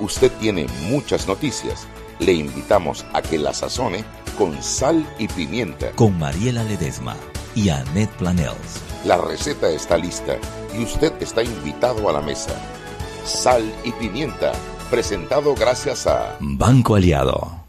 [0.00, 1.86] usted tiene muchas noticias.
[2.18, 4.04] Le invitamos a que la sazone
[4.36, 5.90] con sal y pimienta.
[5.92, 7.16] Con Mariela Ledesma
[7.54, 8.82] y Annette Planels.
[9.04, 10.36] La receta está lista
[10.76, 12.52] y usted está invitado a la mesa.
[13.24, 14.52] Sal y pimienta,
[14.90, 17.60] presentado gracias a Banco Aliado.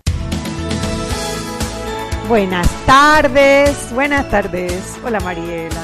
[2.28, 4.98] Buenas tardes, buenas tardes.
[5.04, 5.84] Hola Mariela.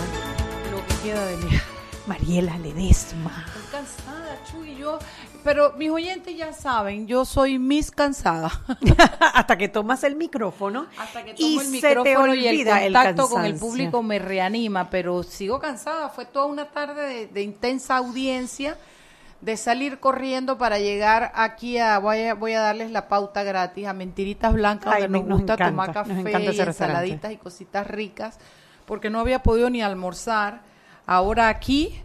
[0.71, 1.59] Lo que queda de mí.
[2.07, 3.45] Mariela Ledesma.
[3.47, 4.97] Estoy cansada, Chuy, yo.
[5.43, 8.51] Pero mis oyentes ya saben, yo soy mis cansada.
[9.33, 12.55] Hasta que tomas el micrófono Hasta que y tomo el se te micrófono y el
[12.55, 16.09] olvida el contacto con el público me reanima, pero sigo cansada.
[16.09, 18.77] Fue toda una tarde de, de intensa audiencia,
[19.41, 23.85] de salir corriendo para llegar aquí a, voy a, voy a darles la pauta gratis
[23.87, 27.37] a Mentiritas Blancas, Ay, donde me- nos nos gusta encanta, tomar café y ensaladitas y
[27.37, 28.39] cositas ricas,
[28.85, 30.61] porque no había podido ni almorzar.
[31.05, 32.01] Ahora aquí,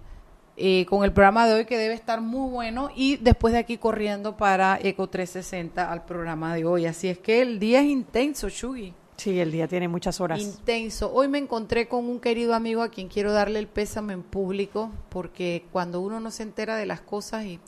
[0.57, 3.79] eh, con el programa de hoy que debe estar muy bueno y después de aquí
[3.79, 6.87] corriendo para Eco 360 al programa de hoy.
[6.87, 8.93] Así es que el día es intenso, Shugi.
[9.17, 10.41] Sí, el día tiene muchas horas.
[10.41, 11.13] Intenso.
[11.13, 14.91] Hoy me encontré con un querido amigo a quien quiero darle el pésame en público
[15.11, 17.61] porque cuando uno no se entera de las cosas y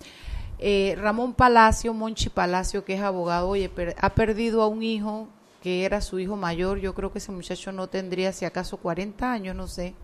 [0.59, 5.29] eh, Ramón Palacio, Monchi Palacio, que es abogado, oye, per- ha perdido a un hijo
[5.63, 6.79] que era su hijo mayor.
[6.79, 9.95] Yo creo que ese muchacho no tendría, si acaso, 40 años, no sé.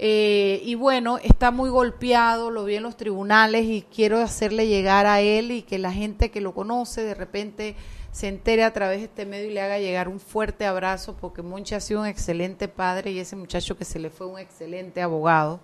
[0.00, 5.06] Eh, y bueno, está muy golpeado, lo vi en los tribunales y quiero hacerle llegar
[5.06, 7.74] a él y que la gente que lo conoce de repente
[8.12, 11.42] se entere a través de este medio y le haga llegar un fuerte abrazo porque
[11.42, 15.02] Monchi ha sido un excelente padre y ese muchacho que se le fue un excelente
[15.02, 15.58] abogado.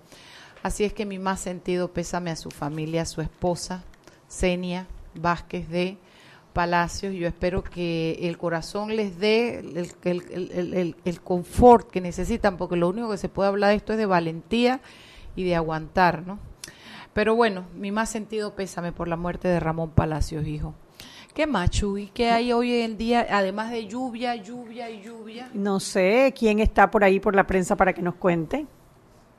[0.65, 3.85] Así es que mi más sentido pésame a su familia, a su esposa,
[4.27, 5.97] Senia Vázquez de
[6.55, 7.13] Palacios.
[7.15, 12.01] Yo espero que el corazón les dé el, el, el- el- el- el confort que
[12.01, 14.81] necesitan, porque lo único que se puede hablar de esto es de valentía
[15.37, 16.39] y de aguantar, ¿no?
[17.13, 20.75] Pero bueno, mi más sentido pésame por la muerte de Ramón Palacios, hijo.
[21.35, 22.11] ¿Qué más, Chuy?
[22.15, 25.51] ¿Qué hay hoy en día, además de lluvia, lluvia y lluvia?
[25.53, 28.67] No sé quién está por ahí por la prensa para que nos cuente.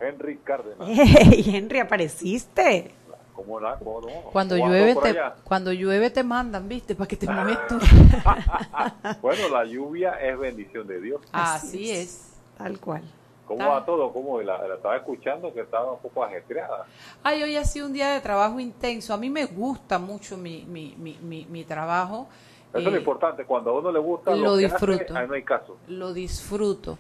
[0.02, 0.88] Henry Cárdenas.
[0.90, 2.92] ¡Ey, Henry, apareciste!
[3.36, 4.08] ¿Cómo la, cómo no?
[4.32, 5.36] Cuando ¿Cómo llueve, te, allá?
[5.44, 6.96] cuando llueve te mandan, ¿viste?
[6.96, 7.78] Para que te mojes tú.
[9.22, 11.22] bueno, la lluvia es bendición de Dios.
[11.32, 12.34] Así es.
[12.58, 13.04] Tal cual.
[13.46, 14.12] ¿Cómo va todo?
[14.12, 16.86] ¿Cómo la, la estaba escuchando que estaba un poco ajetreada?
[17.24, 19.14] Ay, hoy ha sido un día de trabajo intenso.
[19.14, 22.28] A mí me gusta mucho mi, mi, mi, mi, mi trabajo.
[22.74, 23.46] Eso es lo Eh, importante.
[23.46, 25.14] Cuando a uno le gusta lo lo, que disfruto.
[25.14, 25.78] hace, ahí no hay caso.
[25.88, 26.98] lo disfruto.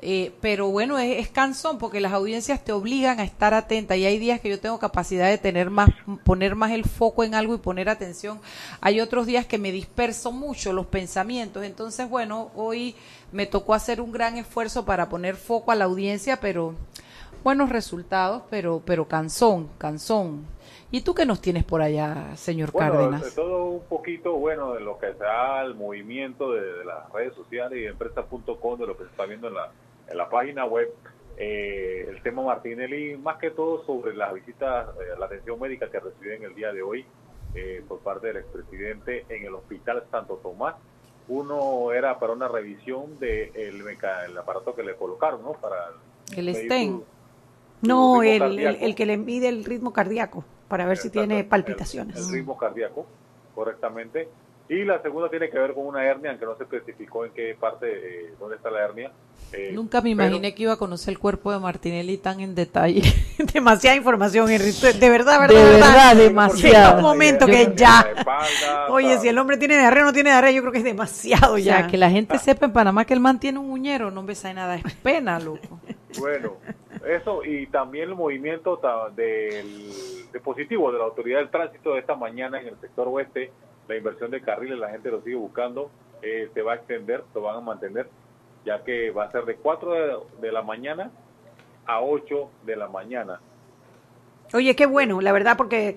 [0.00, 4.06] Eh, pero bueno, es, es cansón porque las audiencias te obligan a estar atenta y
[4.06, 5.90] hay días que yo tengo capacidad de tener más,
[6.24, 8.40] poner más el foco en algo y poner atención.
[8.80, 11.64] Hay otros días que me disperso mucho los pensamientos.
[11.64, 12.94] Entonces, bueno, hoy
[13.32, 16.74] me tocó hacer un gran esfuerzo para poner foco a la audiencia, pero
[17.42, 20.46] buenos resultados, pero, pero cansón, cansón.
[20.90, 23.22] ¿Y tú qué nos tienes por allá, señor Bueno, Cárdenas?
[23.22, 27.34] de todo un poquito, bueno, de lo que sea el movimiento de, de las redes
[27.34, 29.70] sociales y empresa.com, de lo que se está viendo en la,
[30.10, 30.92] en la página web,
[31.36, 36.00] eh, el tema Martinelli, más que todo sobre las visitas, eh, la atención médica que
[36.00, 37.04] recibió en el día de hoy
[37.54, 40.74] eh, por parte del expresidente en el Hospital Santo Tomás.
[41.28, 45.52] Uno era para una revisión del el aparato que le colocaron, ¿no?
[45.52, 45.76] Para
[46.36, 46.90] El stent.
[46.92, 47.04] su-
[47.82, 52.16] No, el, el, el que le mide el ritmo cardíaco para ver si tiene palpitaciones.
[52.16, 53.06] El, el ritmo cardíaco,
[53.54, 54.28] correctamente.
[54.70, 57.56] Y la segunda tiene que ver con una hernia, aunque no se especificó en qué
[57.58, 59.10] parte, eh, dónde está la hernia.
[59.52, 62.54] Eh, Nunca me pero- imaginé que iba a conocer el cuerpo de Martinelli tan en
[62.54, 63.00] detalle.
[63.54, 64.72] Demasiada información, Henry.
[65.00, 66.96] De verdad, De verdad, verdad, demasiado.
[66.98, 68.06] un momento Yo que ya.
[68.14, 70.84] espalda, Oye, si el hombre tiene diarrea o no tiene diarrea, yo creo que es
[70.84, 71.78] demasiado O ya.
[71.78, 74.34] sea, que la gente sepa en Panamá que el man tiene un uñero, no me
[74.34, 75.80] sabe nada, es pena, loco.
[76.18, 76.56] Bueno,
[77.08, 78.78] eso y también el movimiento
[79.16, 79.66] del
[80.32, 83.50] dispositivo de la autoridad del tránsito de esta mañana en el sector oeste,
[83.88, 85.90] la inversión de carriles, la gente lo sigue buscando,
[86.22, 88.08] eh, se va a extender, lo van a mantener,
[88.64, 91.10] ya que va a ser de 4 de, de la mañana
[91.86, 93.40] a 8 de la mañana.
[94.52, 95.96] Oye, qué bueno, la verdad, porque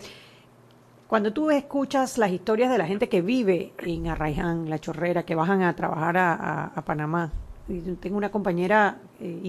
[1.07, 5.35] cuando tú escuchas las historias de la gente que vive en Arraiján, La Chorrera, que
[5.35, 7.31] bajan a trabajar a, a- a Panamá,
[7.99, 9.39] tengo una compañera, eh,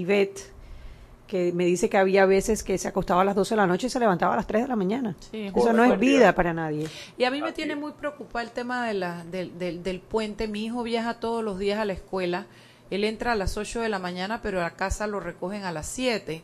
[1.27, 3.87] que me dice que había veces que se acostaba a las 12 de la noche
[3.87, 5.17] y se levantaba a las 3 de la mañana.
[5.31, 6.89] Sí, Eso no es vida para nadie.
[7.17, 10.01] Y a mí me Así tiene muy preocupado el tema de la, del, del, del
[10.01, 10.47] puente.
[10.49, 12.47] Mi hijo viaja todos los días a la escuela.
[12.91, 15.87] Él entra a las 8 de la mañana, pero a casa lo recogen a las
[15.87, 16.43] 7.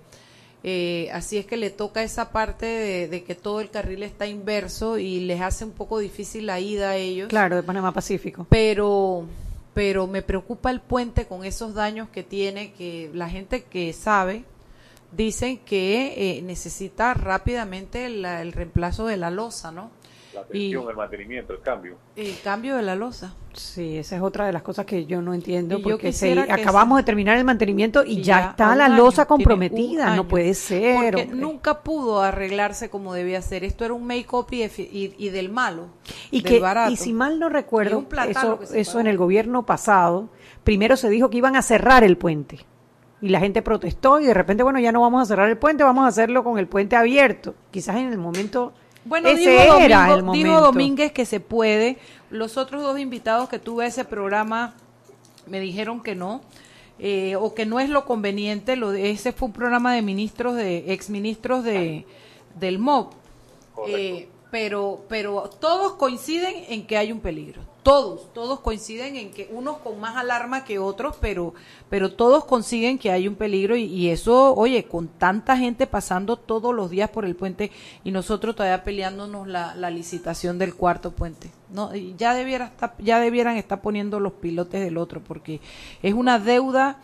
[0.64, 4.26] Eh, así es que le toca esa parte de, de que todo el carril está
[4.26, 7.28] inverso y les hace un poco difícil la ida a ellos.
[7.28, 8.46] Claro, de Panamá Pacífico.
[8.48, 9.24] pero
[9.74, 14.42] pero me preocupa el puente con esos daños que tiene que la gente que sabe
[15.12, 19.90] dicen que eh, necesita rápidamente la- el reemplazo de la losa no
[20.34, 21.96] La atención, el mantenimiento, el cambio.
[22.14, 23.34] El cambio de la losa.
[23.54, 26.98] Sí, esa es otra de las cosas que yo no entiendo, Y porque se- acabamos
[26.98, 30.54] de terminar el mantenimiento y, Y ya, ya está la año, losa comprometida, no puede
[30.54, 30.96] ser.
[30.96, 31.40] Porque hombre.
[31.40, 33.64] nunca pudo arreglarse como debía ser.
[33.64, 35.88] Esto era un make-up y, efi- y- y del malo.
[36.30, 36.92] Y del que barato.
[36.92, 38.06] y si mal no recuerdo,
[38.74, 40.28] eso, en el gobierno pasado,
[40.62, 42.58] primero se dijo que iban a cerrar el puente.
[43.20, 45.82] Y la gente protestó y de repente, bueno, ya no vamos a cerrar el puente,
[45.84, 47.54] vamos a hacerlo con el puente abierto.
[47.72, 48.72] Quizás en el momento
[49.04, 50.48] Bueno, ese dijo, era Domingo- el momento.
[50.48, 51.98] dijo Domínguez que se puede.
[52.30, 54.74] Los otros dos invitados que tuve a ese programa
[55.46, 56.40] me dijeron que no.
[57.00, 58.74] eh, o que no es lo conveniente.
[58.74, 62.06] Lo de- ese fue un programa de ministros, de exministros de,
[62.58, 63.10] del MOB.
[63.86, 67.62] Eh, pero, pero todos coinciden en que hay un peligro.
[67.88, 71.54] Todos, todos coinciden en que unos con más alarma que otros, pero,
[71.88, 76.36] pero todos consiguen que hay un peligro y, y eso, oye, con tanta gente pasando
[76.36, 77.70] todos los días por el puente
[78.04, 81.50] y nosotros todavía peleándonos la, licitación del cuarto puente.
[81.72, 85.62] No, ya debiera estar, ya debieran estar poniendo los pilotes del otro porque
[86.02, 86.98] es una deuda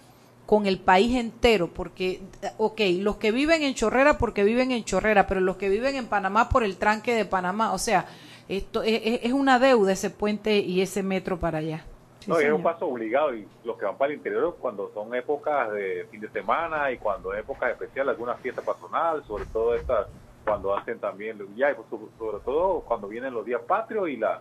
[0.44, 2.20] con el país entero, porque,
[2.58, 6.08] ok, los que viven en Chorrera porque viven en Chorrera, pero los que viven en
[6.08, 8.04] Panamá por el tranque de Panamá, o sea,
[8.49, 11.85] esto es, es- una deuda ese puente y ese metro para allá.
[12.20, 12.56] Sí, no, y es señor.
[12.56, 16.20] un paso obligado y los que van para el interior cuando son épocas de fin
[16.20, 20.06] de semana y cuando es épocas especiales, alguna fiesta patronal, sobre todo estas
[20.44, 21.87] cuando hacen también ya y pues,
[22.19, 24.41] sobre, todo cuando vienen los días patrios y la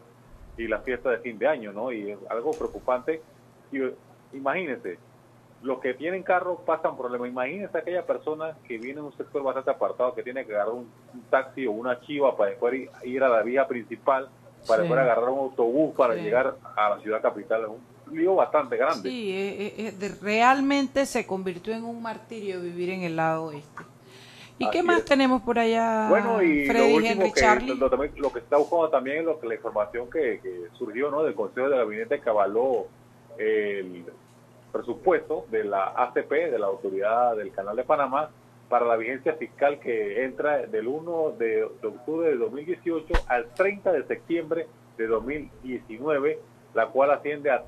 [0.58, 1.92] y la fiesta de fin de año, ¿no?
[1.92, 3.22] Y es algo preocupante.
[3.72, 3.80] Y
[4.38, 5.00] imagínense,
[5.64, 7.30] los que tienen carro pasan problemas.
[7.30, 10.90] Imagínense aquella persona que viene en un sector bastante apartado que tiene que agarrar un,
[11.14, 14.30] un taxi o una chiva para después ir, ir a la vía principal,
[14.68, 14.90] para Sí.
[14.90, 16.22] después agarrar un autobús para Sí.
[16.22, 17.62] llegar a la ciudad capital.
[17.64, 17.68] Es
[18.10, 19.10] un lío bastante grande.
[19.10, 23.84] Sí, eh, eh, eh, realmente se convirtió en un martirio vivir en el lado oeste.
[24.60, 25.06] ¿Y qué Así más es.
[25.06, 27.76] tenemos por allá, Bueno, y Freddy, lo último Henry, que Charlie?
[27.76, 31.10] lo, también- lo que está buscando también es lo que la información que, que surgió
[31.10, 31.24] ¿no?
[31.24, 32.86] del Consejo de Gabinete que avaló
[33.38, 34.06] el
[34.74, 38.30] presupuesto de la ACP, de la Autoridad del Canal de Panamá,
[38.68, 43.92] para la vigencia fiscal que entra del 1 de, de octubre de 2018 al 30
[43.94, 44.68] de septiembre
[44.98, 46.40] de 2019,
[46.74, 47.64] la cual asciende a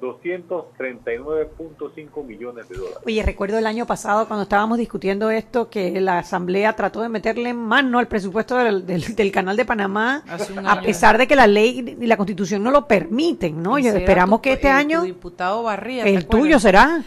[0.00, 2.98] 3.239.5 millones de dólares.
[3.06, 7.54] Oye, recuerdo el año pasado cuando estábamos discutiendo esto que la Asamblea trató de meterle
[7.54, 10.22] mano al presupuesto del, del- del Canal de Panamá,
[10.66, 13.78] a pesar de que la ley y la Constitución no lo permiten, ¿no?
[13.78, 17.02] Y esperamos tu- que este el- tu año diputado Barría, ¿te el tuyo será,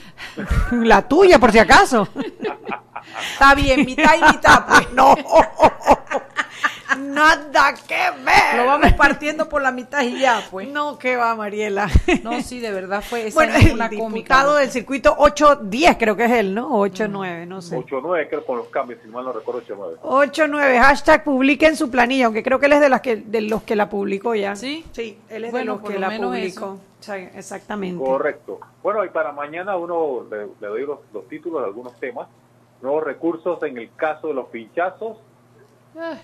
[0.72, 2.08] la tuya por si acaso.
[3.34, 4.92] Está bien, mitad y mitad, pues.
[4.94, 5.16] no,
[7.18, 8.58] nada que ver.
[8.58, 10.68] Lo vamos partiendo por la mitad y ya, pues.
[10.70, 11.88] No, que va, Mariela.
[12.24, 14.10] No, sí, de verdad fue esa Bueno, es el una diputado
[14.52, 14.60] cómica.
[14.60, 16.78] del circuito 810 creo que es él, ¿no?
[16.80, 17.78] 89, no sé.
[17.78, 19.98] 8-9, creo, con los cambios, si mal no recuerdo, 8-9.
[20.02, 23.64] 89, hashtag publiquen su planilla, aunque creo que él es de, las que, de los
[23.64, 24.56] que la publicó ya.
[24.56, 24.86] ¿Sí?
[24.92, 26.80] Sí, él es Bueno, de los que lo la publicó.
[27.00, 28.04] Sí, exactamente.
[28.04, 28.60] Correcto.
[28.82, 32.28] Bueno, y para mañana uno le, le doy los, los títulos de algunos temas.
[32.82, 35.18] Nuevos recursos en el caso de los pinchazos.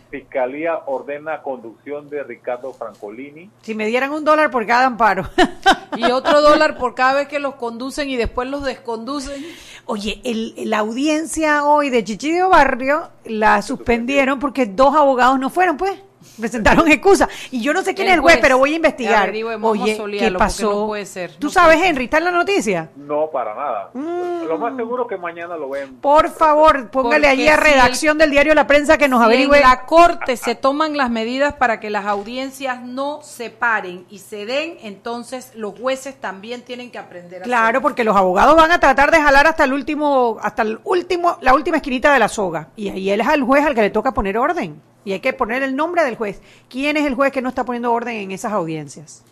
[0.10, 3.50] Fiscalía ordena conducción de Ricardo Francolini.
[3.62, 5.30] Si me dieran un dólar por cada amparo.
[5.96, 9.46] Y otro dólar por cada vez que los conducen y después los desconducen.
[9.86, 15.78] Oye, el, la audiencia hoy de Chichillo Barrio la suspendieron porque dos abogados no fueron,
[15.78, 16.00] pues.
[16.40, 17.28] Presentaron excusa.
[17.52, 19.30] Y yo no sé quién El es el juez, pero voy a investigar.
[19.62, 20.72] Oye, ¿qué pasó?
[20.72, 21.90] no puede ser, ¿Tú no sabes, puede ser.
[21.90, 22.04] Henry?
[22.06, 22.90] ¿Está en la noticia?
[22.96, 23.90] No, para nada.
[23.94, 24.48] Mm.
[24.48, 25.96] Lo más seguro que mañana lo ven.
[25.98, 29.26] Por favor, póngale Porque allí a si redacción del diario La Prensa que nos Si
[29.26, 29.58] averigüe.
[29.58, 34.20] en la corte se toman las medidas para que las audiencias no se paren y
[34.20, 38.72] se den, entonces los jueces también tienen que aprender a Claro, porque los abogados van
[38.72, 42.28] a tratar de jalar hasta el último, hasta el último, la última esquinita de la
[42.28, 42.70] soga.
[42.76, 44.93] Y ahí él es al juez al que le toca poner orden.
[45.06, 46.42] Y hay que poner el nombre del juez.
[46.70, 49.24] ¿Quién es el juez que no está poniendo orden en esas audiencias?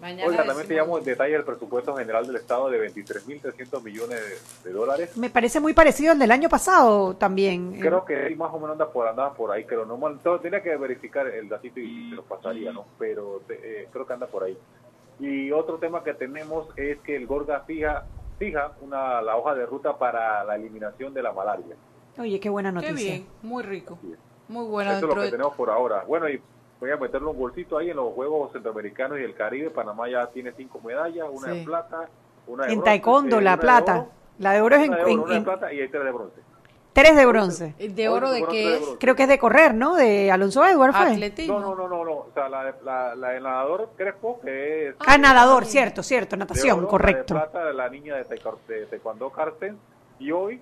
[0.00, 3.82] Mañana Oiga, también te decimos- llamo en detalle el presupuesto general del Estado de 23.300
[3.82, 4.18] millones
[4.64, 5.14] de, de dólares.
[5.18, 7.78] Me parece muy parecido al del año pasado también.
[7.80, 10.40] Creo que sí, más o menos anda por andaba por ahí, pero no mal- todo-
[10.40, 12.86] tenía que verificar el datito y se lo pasaría, ¿no?
[12.98, 14.56] Pero eh, creo que anda por ahí.
[15.18, 18.04] Y otro tema que tenemos es que el Gorga fija
[18.38, 21.76] fija una la hoja de ruta para la eliminación de la malaria.
[22.18, 22.96] Oye, qué buena noticia.
[22.96, 23.98] Qué bien, muy rico.
[24.50, 26.04] Muy buena Eso es lo que de tenemos por ahora.
[26.06, 26.40] Bueno, y
[26.80, 29.70] voy a meterle un bolsito ahí en los Juegos Centroamericanos y el Caribe.
[29.70, 31.58] Panamá ya tiene cinco medallas, una Sí.
[31.60, 32.08] de plata,
[32.46, 33.94] una de En bronce, taekwondo, eh, la de plata.
[34.00, 35.80] oro, La de oro es en, una de oro, en- una de en- plata y
[35.80, 36.40] hay tres de bronce.
[36.92, 37.74] tres de bronce.
[37.78, 38.96] de oro de qué es.
[38.98, 39.94] Creo que es de correr, ¿no?
[39.94, 41.12] De Alonso Edward fue.
[41.12, 41.60] atletismo.
[41.60, 42.12] No, no, no, no, no.
[42.12, 45.72] O sea, la, la, la del nadador Crespo, que es Ah, nadador, sí.
[45.72, 47.34] cierto, cierto, de natación, oro, correcto.
[47.34, 49.78] La de plata de la niña de, taekwondo- de taekwondo Carsten.
[50.18, 50.60] Y hoy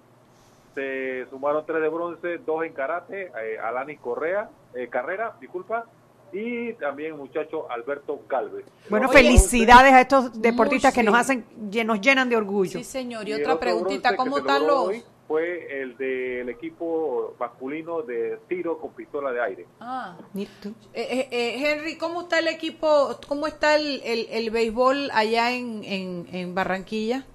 [0.78, 5.86] se sumaron tres de bronce, dos en karate, eh, Alanis Correa, eh, Carrera, disculpa,
[6.32, 8.64] y también el muchacho Alberto Galvez.
[8.88, 11.44] Bueno, Oye, felicidades a estos deportistas que nos hacen,
[11.84, 12.78] nos llenan de orgullo.
[12.78, 13.28] Sí, señor.
[13.28, 14.88] Y otra preguntita, ¿cómo están los...?
[14.88, 19.66] hoy Fue el del equipo masculino de tiro con pistola de aire.
[19.80, 20.16] Ah.
[20.32, 20.68] Mira tú.
[20.94, 25.52] Eh, eh, eh, Henry, ¿cómo está el equipo, cómo está el, el, el béisbol allá
[25.52, 27.26] en, en, en Barranquilla?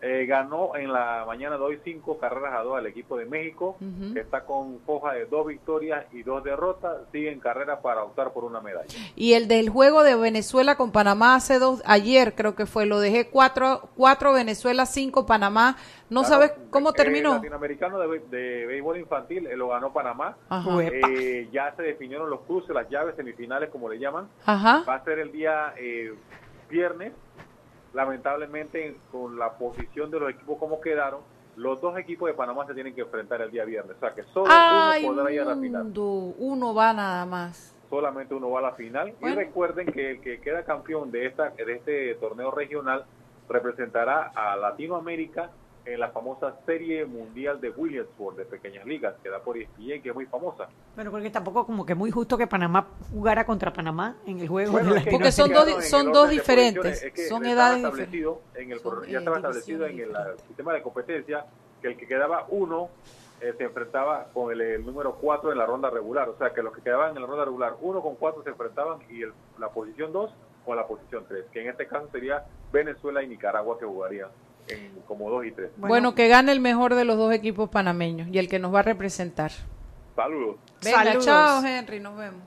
[0.00, 3.76] Eh, ganó en la mañana de hoy cinco carreras a dos al equipo de México,
[4.12, 6.98] que está con foja de dos victorias y dos derrotas.
[7.12, 8.86] Sigue en carrera para optar por una medalla.
[9.16, 13.00] Y el del juego de Venezuela con Panamá hace dos, ayer creo que fue, lo
[13.00, 15.76] dejé cuatro, cuatro Venezuela, cinco Panamá.
[16.10, 17.34] ¿No Claro, sabes cómo terminó?
[17.34, 20.36] latinoamericano de, de béisbol infantil eh, lo ganó Panamá.
[20.80, 24.28] Eh, ya se definieron los cruces, las llaves semifinales, como le llaman.
[24.46, 24.84] Ajá.
[24.88, 26.14] Va a ser el día eh,
[26.70, 27.12] viernes.
[27.94, 31.20] Lamentablemente, con la posición de los equipos como quedaron,
[31.56, 33.96] los dos equipos de Panamá se tienen que enfrentar el día viernes.
[33.96, 35.92] O sea que solo Ay, uno podrá ir a la final.
[35.96, 37.74] uno va nada más.
[37.90, 39.14] Solamente uno va a la final.
[39.20, 39.34] Bueno.
[39.34, 43.04] Y recuerden que el que queda campeón de, esta, de este torneo regional
[43.48, 45.50] representará a Latinoamérica
[45.94, 50.08] en la famosa Serie Mundial de Williamsburg de Pequeñas Ligas, que da por ESPN, que
[50.10, 50.68] es muy famosa.
[50.94, 54.72] Bueno, porque tampoco como que muy justo que Panamá jugara contra Panamá en el juego
[54.72, 57.02] Bueno, de la Porque son dos- son dos diferentes.
[57.02, 60.10] Es que son edades establecido en el, Son, ya eh, estaba establecido en el
[60.46, 61.46] sistema de competencia
[61.80, 62.88] que el que quedaba uno
[63.40, 66.28] eh, se enfrentaba con el, el número cuatro en la ronda regular.
[66.28, 68.98] O sea, que los que quedaban en la ronda regular, uno con cuatro se enfrentaban
[69.08, 70.30] y el- la posición dos
[70.64, 74.28] con la posición tres, que en este caso sería Venezuela y Nicaragua que jugarían
[74.68, 75.70] en como dos y tres.
[75.76, 78.80] Bueno, que gane el mejor de los dos equipos panameños y el que nos va
[78.80, 79.52] a representar.
[80.14, 80.56] Saludos.
[80.82, 81.24] Venga, Saludos.
[81.24, 82.42] chao, Henry, nos vemos.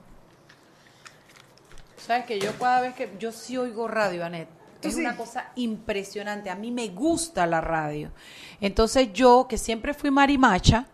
[1.96, 4.48] Sabes que yo cada vez que yo sí oigo radio, Anet,
[4.82, 6.50] es una cosa impresionante.
[6.50, 8.10] A mí me gusta la radio.
[8.60, 10.86] Entonces yo, que siempre fui marimacha,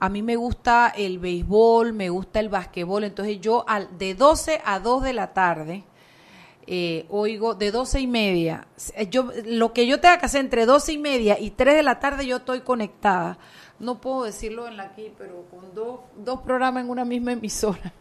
[0.00, 3.04] a mí me gusta el béisbol, me gusta el basquetbol.
[3.04, 5.84] Entonces yo al, de 12 a 2 de la tarde,
[6.70, 8.66] eh, oigo de 12 y media.
[9.10, 11.98] Yo, lo que yo tenga que hacer entre 12 y media y 3 de la
[11.98, 13.38] tarde yo estoy conectada.
[13.78, 17.92] No puedo decirlo en la aquí, pero con dos, dos programas en una misma emisora.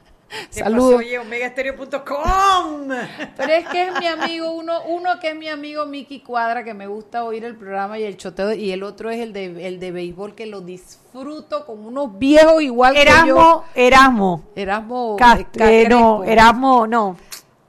[0.51, 0.95] ¿Qué Saludos.
[0.95, 2.89] Oye, omegastereo.com.
[3.37, 6.73] Pero es que es mi amigo, uno, uno que es mi amigo Miki Cuadra, que
[6.73, 9.79] me gusta oír el programa y el choteo, y el otro es el de, el
[9.79, 13.11] de béisbol, que lo disfruto con unos viejos igual que yo.
[13.11, 14.43] Erasmo, Erasmo.
[14.55, 15.15] Erasmo.
[15.17, 16.23] Cast- eh, no.
[16.25, 17.17] Erasmo, no.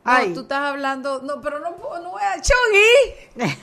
[0.08, 3.46] No, Ay, tú estás hablando, no, pero no, puedo- no voy a Chogui.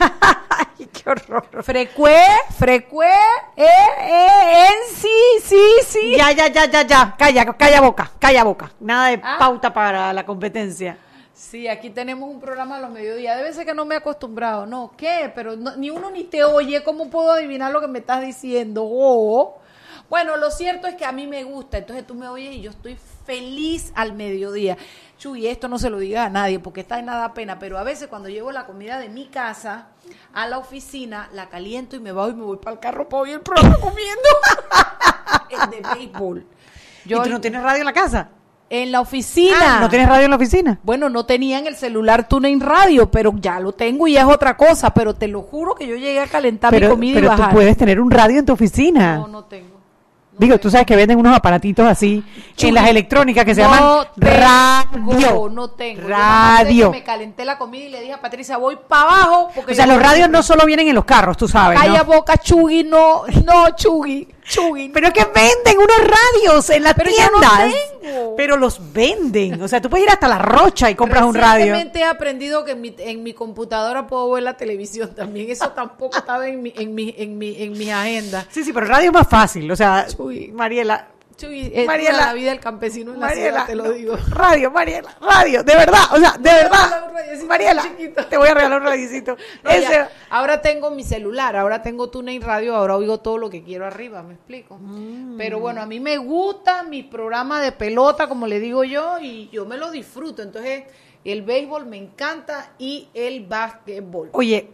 [0.49, 1.47] Ay, qué horror.
[1.63, 2.21] Frecue,
[2.57, 3.07] frecue,
[3.55, 3.65] eh,
[3.99, 5.09] eh, en sí,
[5.43, 6.15] sí, sí.
[6.17, 7.15] Ya, ya, ya, ya, ya.
[7.17, 8.71] Calla, calla boca, calla boca.
[8.79, 9.37] Nada de Ah.
[9.39, 10.97] pauta para la competencia.
[11.33, 13.37] Sí, aquí tenemos un programa a los mediodías.
[13.37, 14.65] Debe ser que no me he acostumbrado.
[14.65, 15.31] No, ¿qué?
[15.35, 16.83] Pero no- ni uno ni te oye.
[16.83, 18.83] ¿Cómo puedo adivinar lo que me estás diciendo?
[18.87, 19.57] Oh.
[20.09, 21.77] Bueno, lo cierto es que a mí me gusta.
[21.79, 24.77] Entonces tú me oyes y yo estoy feliz al mediodía.
[25.17, 27.57] Chuy, esto no se lo diga a nadie porque está en nada pena.
[27.57, 29.87] Pero a veces cuando llevo la comida de mi casa
[30.33, 33.23] a la oficina, la caliento y me voy y me voy para el carro para
[33.23, 34.29] oír el programa comiendo.
[35.49, 36.45] el de béisbol.
[37.05, 38.29] ¿Y tú no tienes radio en la casa?
[38.67, 39.77] En la oficina.
[39.77, 40.79] Ah, ¿No tienes radio en la oficina?
[40.81, 44.57] Bueno, no tenía en el celular TuneIn Radio, pero ya lo tengo y es otra
[44.57, 44.91] cosa.
[44.91, 47.53] Pero te lo juro que yo llegué a calentar mi comida pero y tú bajar.
[47.53, 49.17] puedes tener un radio en tu oficina.
[49.17, 49.74] No, no tengo.
[50.37, 52.23] Digo, tú sabes que venden unos aparatitos así
[52.57, 55.49] Chuy, en las electrónicas que se no llaman tengo, radio.
[55.49, 56.07] No tengo.
[56.07, 56.91] Radio.
[56.91, 59.49] que me calenté la comida y le dije a Patricia, voy para abajo.
[59.55, 61.79] Porque O sea, los radios no solo vienen en los carros, tú sabes.
[61.79, 62.05] Calla ¿no?
[62.05, 64.89] boca, Chugui, no, no, Chugui, Chugui.
[64.89, 67.73] Pero es que venden unos radios en las Pero no tiendas.
[68.01, 68.35] tengo.
[68.35, 69.61] Pero los venden.
[69.61, 71.65] O sea, tú puedes ir hasta la rocha y compras un radio.
[71.73, 75.49] Recientemente he aprendido que en mi, en mi computadora puedo ver la televisión también.
[75.49, 78.45] Eso tampoco estaba en mi, en mi, en mi, en mi agenda.
[78.51, 79.69] Sí, sí, pero radio es más fácil.
[79.71, 80.05] O sea.
[80.53, 81.07] Mariela.
[81.45, 82.17] Chuy, es Mariela.
[82.27, 83.91] la vida del campesino en la Mariela, ciudad, te lo no.
[83.91, 84.17] digo.
[84.29, 87.11] Radio, Mariela, radio, de verdad, o sea, de verdad.
[87.47, 88.25] Mariela, chiquito.
[88.25, 89.37] te voy a regalar un radiecito.
[89.63, 93.49] No, Ese- ya, ahora tengo mi celular, ahora tengo TuneIn Radio, ahora oigo todo lo
[93.49, 94.77] que quiero arriba, ¿me explico?
[94.79, 95.37] Mm.
[95.37, 99.49] Pero bueno, a mí me gusta mi programa de pelota, como le digo yo, y
[99.51, 100.41] yo me lo disfruto.
[100.41, 100.83] Entonces,
[101.23, 104.29] el béisbol me encanta y el básquetbol.
[104.33, 104.69] Oye,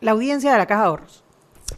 [0.00, 1.24] la audiencia de la Caja de Ahorros.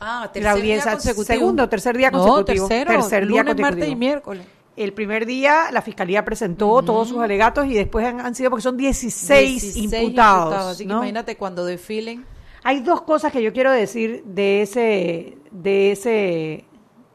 [0.00, 2.38] Ah, la audiencia, segundo o tercer día consecutivo.
[2.38, 3.92] No, tercero, Tercer día lunes, martes consecutivo.
[3.92, 4.46] y miércoles.
[4.76, 8.62] El primer día la fiscalía presentó todos sus alegatos y después han, han sido porque
[8.62, 10.54] son 16, 16 imputados.
[10.54, 10.98] Así que ¿no?
[10.98, 12.24] imagínate cuando desfilen.
[12.62, 16.64] Hay dos cosas que yo quiero decir de ese, de ese,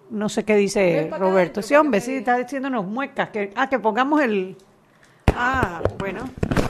[0.09, 1.61] no sé qué dice acá Roberto.
[1.61, 3.29] Sí, hombre, que sí, está diciéndonos muecas.
[3.29, 4.57] Que, ah, que pongamos el...
[5.35, 6.29] Ah, bueno,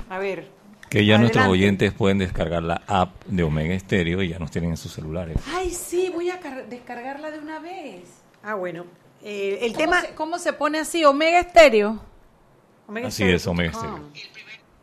[0.09, 0.47] a ver.
[0.93, 4.69] Que ya nuestros oyentes pueden descargar la app de Omega Stereo y ya nos tienen
[4.71, 5.37] en sus celulares.
[5.55, 8.01] Ay, sí, voy a car- descargarla de una vez.
[8.43, 8.85] Ah, bueno.
[9.23, 10.01] Eh, el ¿Cómo tema...
[10.01, 11.03] se, ¿Cómo se pone así?
[11.03, 11.99] Omega Estéreo.
[13.03, 13.99] Así es, Omega Stereo.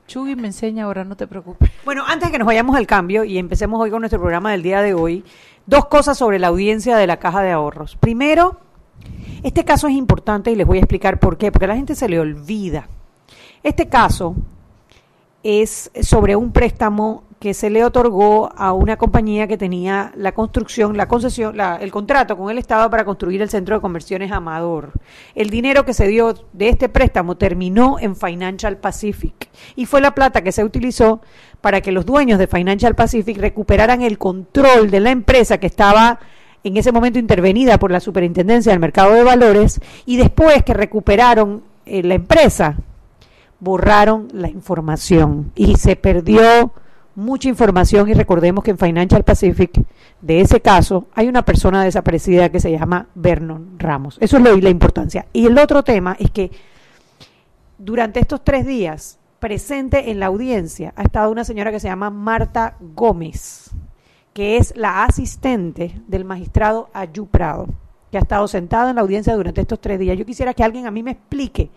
[0.08, 1.70] Chugui me enseña ahora, no te preocupes.
[1.84, 4.64] Bueno, antes de que nos vayamos al cambio y empecemos hoy con nuestro programa del
[4.64, 5.24] día de hoy,
[5.66, 7.94] dos cosas sobre la audiencia de la Caja de Ahorros.
[7.94, 8.58] Primero,
[9.44, 11.94] este caso es importante y les voy a explicar por qué, porque a la gente
[11.94, 12.88] se le olvida.
[13.62, 14.34] Este caso
[15.42, 20.98] es sobre un préstamo que se le otorgó a una compañía que tenía la construcción,
[20.98, 24.92] la concesión, la- el contrato con el Estado para construir el centro de conversiones Amador.
[25.34, 30.14] El dinero que se dio de este préstamo terminó en Financial Pacific y fue la
[30.14, 31.22] plata que se utilizó
[31.62, 36.20] para que los dueños de Financial Pacific recuperaran el control de la empresa que estaba
[36.62, 41.62] en ese momento intervenida por la Superintendencia del Mercado de Valores y después que recuperaron
[41.86, 42.76] eh, la empresa,
[43.60, 46.72] borraron la información y se perdió
[47.14, 49.84] mucha información y recordemos que en Financial Pacific
[50.20, 54.16] de ese caso hay una persona desaparecida que se llama Vernon Ramos.
[54.20, 55.26] Eso es lo, la importancia.
[55.32, 56.50] Y el otro tema es que
[57.78, 62.10] durante estos tres días presente en la audiencia ha estado una señora que se llama
[62.10, 63.70] Marta Gómez,
[64.32, 67.68] que es la asistente del magistrado Ayú Prado,
[68.10, 70.16] que ha estado sentada en la audiencia durante estos tres días.
[70.18, 71.70] Yo quisiera que alguien a mí me explique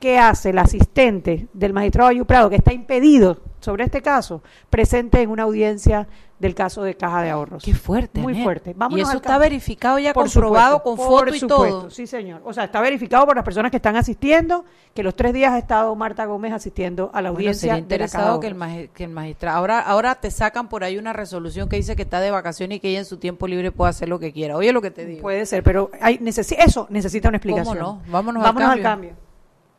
[0.00, 5.20] qué hace el asistente del magistrado Ayú Prado, que está impedido sobre este caso, presente
[5.20, 7.62] en una audiencia del caso de Caja de Ahorros.
[7.62, 8.22] Qué fuerte.
[8.22, 8.70] Muy fuerte.
[8.70, 11.90] y Vámonos eso al está verificado ya, Por comprobado supuesto, con por foto y todo.
[11.90, 12.40] Sí, señor.
[12.46, 14.64] O sea, está verificado por las personas que están asistiendo,
[14.94, 17.74] que los tres días ha estado Marta Gómez asistiendo a la Bueno, audiencia.
[17.74, 19.58] sería de la Caja de interesado que el, que el magistrado.
[19.58, 22.80] Ahora, ahora te sacan por ahí una resolución que dice que está de vacaciones y
[22.80, 24.56] que ella en su tiempo libre puede hacer lo que quiera.
[24.56, 25.20] Oye, lo que te digo.
[25.20, 27.76] Puede ser, pero hay, necesi- eso necesita una explicación.
[27.78, 28.00] no?
[28.08, 29.10] Vámonos al Vámonos al cambio.
[29.10, 29.29] cambio.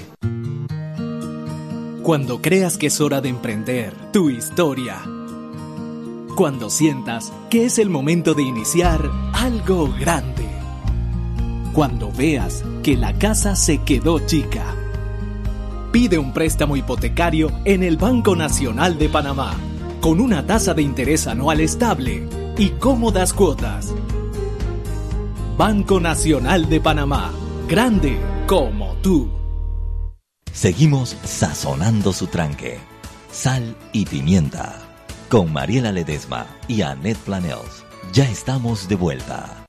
[2.04, 5.02] Cuando creas que es hora de emprender tu historia.
[6.36, 10.46] Cuando sientas que es el momento de iniciar algo grande.
[11.74, 14.76] Cuando veas que la casa se quedó chica.
[15.94, 19.54] Pide un préstamo hipotecario en el Banco Nacional de Panamá,
[20.02, 22.28] con una tasa de interés anual estable
[22.58, 23.94] y cómodas cuotas.
[25.56, 27.32] Banco Nacional de Panamá,
[27.68, 29.30] grande como tú.
[30.52, 32.80] Seguimos sazonando su tranque.
[33.32, 34.80] Sal y pimienta.
[35.30, 37.86] Con Mariela Ledesma y Annette Planels.
[38.14, 39.64] Ya estamos de vuelta.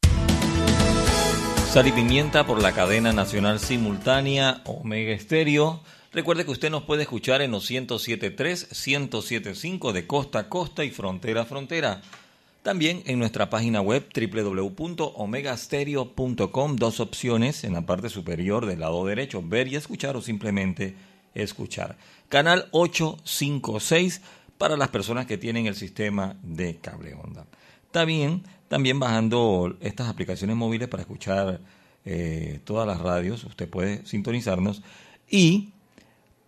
[1.70, 5.82] Sal y pimienta por la cadena nacional simultánea Omega Estéreo.
[6.14, 10.92] Recuerde que usted nos puede escuchar en los 107.3, 107.5 de costa a costa y
[10.92, 12.02] frontera a frontera.
[12.62, 19.42] También en nuestra página web www.omegastereo.com, dos opciones en la parte superior del lado derecho,
[19.42, 20.94] ver y escuchar o simplemente
[21.34, 21.96] escuchar.
[22.28, 24.20] Canal 856
[24.56, 27.44] para las personas que tienen el sistema de cable onda.
[27.90, 31.60] También, también bajando estas aplicaciones móviles para escuchar
[32.04, 34.80] eh, todas las radios, usted puede sintonizarnos
[35.28, 35.70] y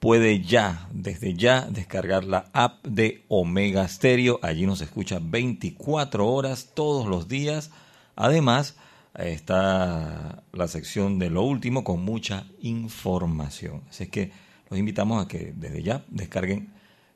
[0.07, 4.39] puede ya, desde ya, descargar la app de Omega Stereo.
[4.41, 7.73] Allí nos escucha 24 horas todos los días.
[8.15, 8.77] Además,
[9.17, 13.83] está la sección de lo último con mucha información.
[13.91, 14.31] Así es que
[14.71, 16.73] los invitamos a que desde ya descarguen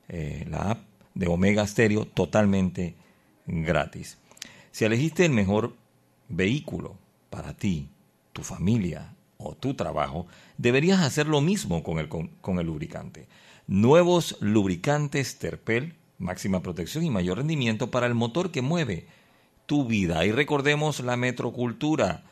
[0.09, 0.79] eh, la app
[1.13, 2.95] de Omega Stereo totalmente
[3.47, 4.17] gratis.
[4.71, 5.77] Si elegiste el mejor
[6.27, 6.97] vehículo
[7.29, 7.87] para ti,
[8.33, 10.27] tu familia o tu trabajo,
[10.57, 13.27] deberías hacer lo mismo con el, con, con el lubricante.
[13.67, 19.07] Nuevos lubricantes Terpel, máxima protección y mayor rendimiento para el motor que mueve
[19.65, 20.25] tu vida.
[20.25, 22.23] Y recordemos la metrocultura.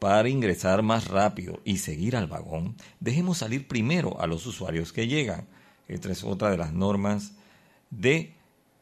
[0.00, 5.08] Para ingresar más rápido y seguir al vagón, dejemos salir primero a los usuarios que
[5.08, 5.46] llegan.
[5.88, 7.32] Esta es otra de las normas
[7.90, 8.34] de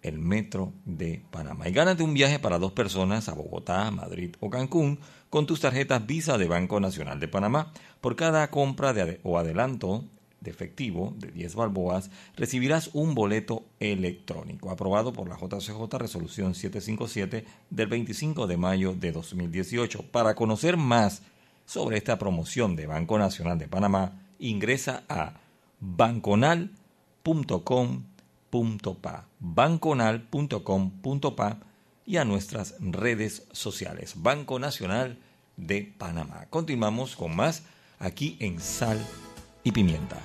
[0.02, 1.68] el Metro de Panamá.
[1.68, 4.98] Y gánate un viaje para dos personas a Bogotá, Madrid o Cancún
[5.30, 7.72] con tus tarjetas Visa de Banco Nacional de Panamá.
[8.00, 10.04] Por cada compra de, o adelanto
[10.40, 17.44] de efectivo de 10 balboas, recibirás un boleto electrónico aprobado por la JCJ Resolución 757
[17.70, 20.02] del 25 de mayo de 2018.
[20.10, 21.22] Para conocer más
[21.66, 25.34] sobre esta promoción de Banco Nacional de Panamá, ingresa a
[28.50, 31.58] banconal.com.pa, banconal.com.pa
[32.04, 34.14] y a nuestras redes sociales.
[34.16, 35.18] Banco Nacional
[35.56, 36.46] de Panamá.
[36.50, 37.62] Continuamos con más
[37.98, 38.98] aquí en Sal
[39.62, 40.18] y pimienta.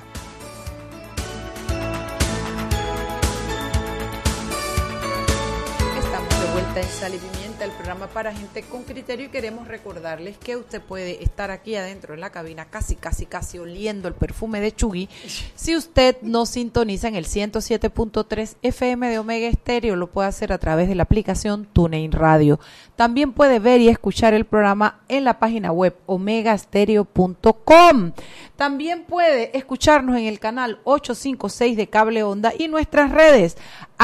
[5.98, 9.70] Estamos de vuelta en Sal y Pimienta, el programa para gente con criterio y queremos
[9.70, 14.14] recordarles que usted puede estar aquí adentro en la cabina casi, casi, casi oliendo el
[14.14, 15.08] perfume de Chugui.
[15.56, 20.58] Si usted no sintoniza en el 107.3 FM de Omega Estéreo, lo puede hacer a
[20.58, 22.60] través de la aplicación TuneIn Radio.
[22.98, 28.12] También puede ver y escuchar el programa en la página web omegastereo.com.
[28.58, 33.56] También puede escucharnos en el canal 856 de Cable Onda y nuestras redes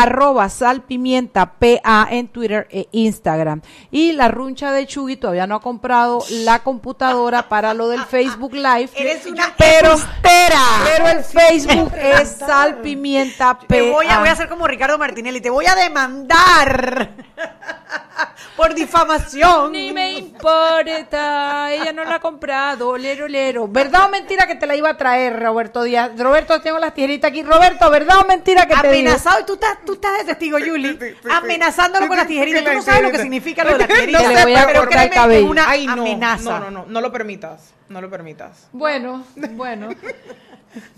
[0.01, 3.61] arroba salpimienta PA en Twitter e Instagram.
[3.91, 8.53] Y la runcha de Chugui todavía no ha comprado la computadora para lo del Facebook
[8.53, 8.89] Live.
[8.95, 13.67] Eres una pero, pero el Facebook es salpimienta PA.
[13.67, 17.11] Te voy a, voy a hacer como Ricardo Martinelli, te voy a demandar
[18.55, 19.71] por difamación.
[19.71, 23.67] Ni me importa, ella no la ha comprado, lero, lero.
[23.67, 26.11] ¿Verdad o mentira que te la iba a traer, Roberto Díaz?
[26.17, 27.43] Roberto, tengo las tijeritas aquí.
[27.43, 29.09] Roberto, ¿verdad o mentira que te digo?
[29.09, 30.97] Amenazado, y tú estás, tú estás de testigo, Yuli,
[31.31, 32.63] amenazándolo con las tijeritas.
[32.63, 34.43] Tú no sabes lo que significa lo de las tijeritas.
[34.43, 35.39] voy a pero cortar el créeme que.
[35.39, 36.59] Es una Ay, no, amenaza.
[36.59, 38.67] no, no, no, no lo permitas, no lo permitas.
[38.71, 39.89] Bueno, bueno.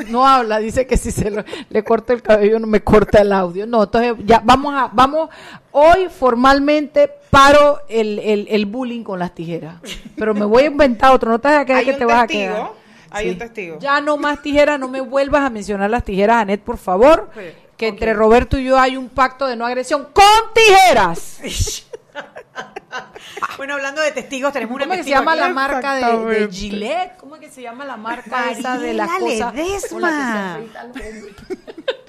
[0.10, 3.32] No habla, dice que si se lo- le corta el cabello no me corta el
[3.32, 3.66] audio.
[3.66, 5.30] No, entonces ya vamos a, vamos,
[5.72, 9.76] hoy formalmente paro el, el, el bullying con las tijeras.
[10.18, 12.06] Pero me voy a inventar otro, no te vas a quedar Hay que un te
[12.06, 12.70] vas a testigo, quedar.
[13.12, 13.32] hay Sí.
[13.32, 13.80] un testigo.
[13.80, 17.30] Ya no más tijeras, no me vuelvas a mencionar las tijeras, Anet, por favor.
[17.34, 17.40] Sí,
[17.82, 21.40] Que entre Roberto y yo hay un pacto de no agresión con tijeras.
[23.58, 26.50] Bueno, hablando de testigos, tenemos una ¿Cómo es que se llama la marca de.
[26.52, 27.16] Gillette?
[27.18, 29.56] ¿Cómo es que se llama la marca esa de las Mariela cosas?
[29.56, 29.90] Ledesma.
[29.90, 32.01] con la que se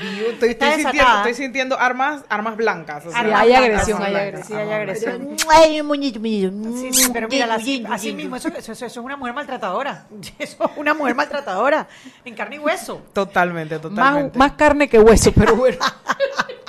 [0.00, 3.06] estoy, estoy sintiendo, estoy sintiendo armas, armas blancas.
[3.06, 4.46] o sea, Armas hay blancas, agresión, hay agresión.
[4.46, 5.36] Sí, hay agresión.
[5.50, 6.50] Ay, muñito, muñito.
[6.78, 10.06] Sí, sí, pero mira, así, así mismo, eso, eso, eso es una mujer maltratadora.
[10.38, 11.86] Eso es una mujer maltratadora,
[12.24, 13.02] en carne y hueso.
[13.12, 14.38] Totalmente, Más, totalmente.
[14.38, 15.78] más carne que hueso, pero bueno.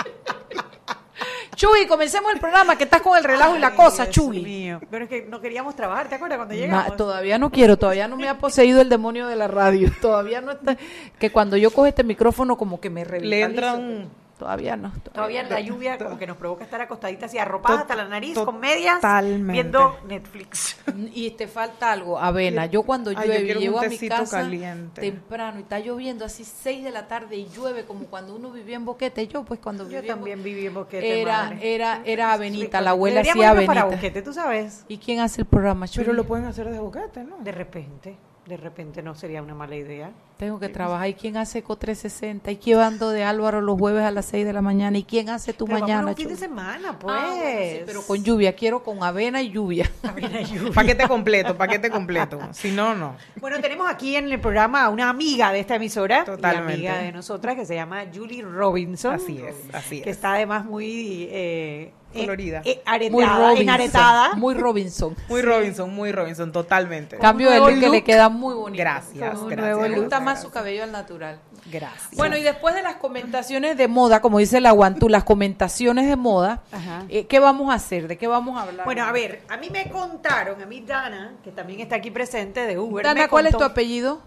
[1.61, 4.39] Chuy, comencemos el programa, que estás con el relajo y la cosa, Dios Chuy.
[4.39, 4.81] mío.
[4.89, 6.97] Pero es que no queríamos trabajar, ¿te acuerdas cuando llegamos?
[6.97, 9.91] todavía no quiero, todavía no me ha poseído el demonio de la radio.
[10.01, 10.75] Todavía no está.
[11.19, 13.29] Que cuando yo cojo este micrófono, como que me revitalizo.
[13.29, 14.09] Le entra un...
[14.41, 14.91] Todavía no.
[15.13, 18.59] Todavía la lluvia como que nos provoca estar acostaditas y arropadas hasta la nariz con
[18.59, 19.53] medias totalmente.
[19.53, 20.77] viendo Netflix.
[21.13, 22.65] Y te falta algo, avena.
[22.65, 25.01] Yo cuando Ay, yo llueve, un llego a mi casa caliente.
[25.01, 28.77] temprano y está lloviendo así 6 de la tarde y llueve como cuando uno vivía
[28.77, 29.27] en Boquete.
[29.27, 31.75] Yo pues cuando Yo vivía en también viví en Boquete, Era, madre.
[31.75, 33.97] era, era avenita, la abuela Deberíamos hacía irnos para avenita.
[33.97, 34.85] Boquete, tú sabes.
[34.87, 35.85] ¿Y quién hace el programa?
[35.95, 37.37] Pero lo pueden hacer desde boquete, ¿no?
[37.37, 38.17] De repente,
[38.51, 40.11] de repente no sería una mala idea.
[40.35, 41.07] Tengo que trabajar.
[41.07, 42.51] ¿Y quién hace Eco 360?
[42.51, 44.97] ¿Y quién ando de Álvaro los jueves a las 6 de la mañana?
[44.97, 47.15] ¿Y quién hace tu Pero mañana, un fin de semana, pues.
[47.17, 48.53] Ah, bueno, sí, pero con lluvia.
[48.53, 49.89] Quiero con avena y lluvia.
[50.03, 50.73] Avena y lluvia.
[50.73, 52.39] Paquete completo, paquete completo.
[52.51, 53.15] Si no, no.
[53.39, 56.73] Bueno, tenemos aquí en el programa a una amiga de esta emisora, y Totalmente.
[56.73, 59.15] amiga de nosotras, que se llama Julie Robinson.
[59.15, 60.17] Así es, así Que es.
[60.17, 61.29] está además muy...
[61.31, 62.61] Eh, Colorida.
[62.65, 63.61] eh, aretada, Muy Robinson.
[63.61, 64.35] enaretada.
[64.35, 65.15] Muy Robinson.
[65.29, 67.17] Muy Robinson, muy Robinson, totalmente.
[67.17, 68.81] Cambio de look que le queda muy bonito.
[68.81, 69.77] Gracias, un gracias.
[69.77, 71.39] Me gusta gracias, más su cabello al natural.
[71.71, 72.15] Gracias.
[72.15, 76.15] Bueno, y después de las comentaciones de moda, como dice la Guantú, las comentaciones de
[76.15, 76.63] moda,
[77.09, 78.07] eh, ¿qué vamos a hacer?
[78.07, 78.85] ¿De qué vamos a hablar?
[78.85, 82.65] Bueno, a ver, a mí me contaron, a mí Dana, que también está aquí presente
[82.65, 83.03] de Uber.
[83.05, 84.21] Dana, me ¿cuál es tu contó- apellido?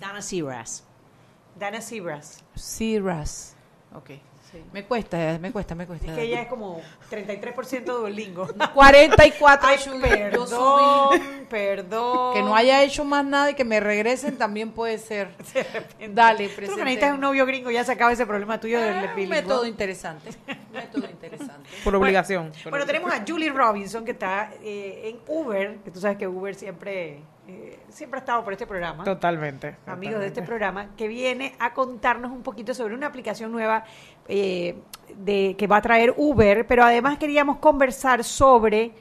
[0.00, 0.84] Dana Seabrass.
[1.58, 2.42] Dana Seabrass.
[2.54, 3.54] Siras.
[3.94, 4.10] Ok.
[4.50, 4.62] Sí.
[4.72, 6.14] Me cuesta, me cuesta, me cuesta.
[6.14, 6.80] Que ella es como
[7.10, 8.48] 33% Duolingo.
[8.74, 11.44] 44 Ay, yo perdón, subí.
[11.50, 12.34] perdón.
[12.34, 15.34] Que no haya hecho más nada y que me regresen también puede ser.
[16.10, 16.82] Dale, Tú presente.
[16.84, 19.24] necesitas es un novio gringo, ya se acaba ese problema tuyo del Ah, bilingüe.
[19.24, 20.30] un método interesante.
[20.48, 21.68] Un método interesante.
[21.84, 22.50] Por obligación.
[22.70, 26.54] Bueno, tenemos a Julie Robinson que está eh, en Uber, que tú sabes que Uber
[26.54, 29.04] siempre, eh, siempre ha estado por este programa.
[29.04, 29.76] Totalmente.
[29.86, 33.84] amigos de este programa, que viene a contarnos un poquito sobre una aplicación nueva
[34.28, 34.76] eh,
[35.16, 38.92] de, que va a traer Uber, pero además queríamos conversar sobre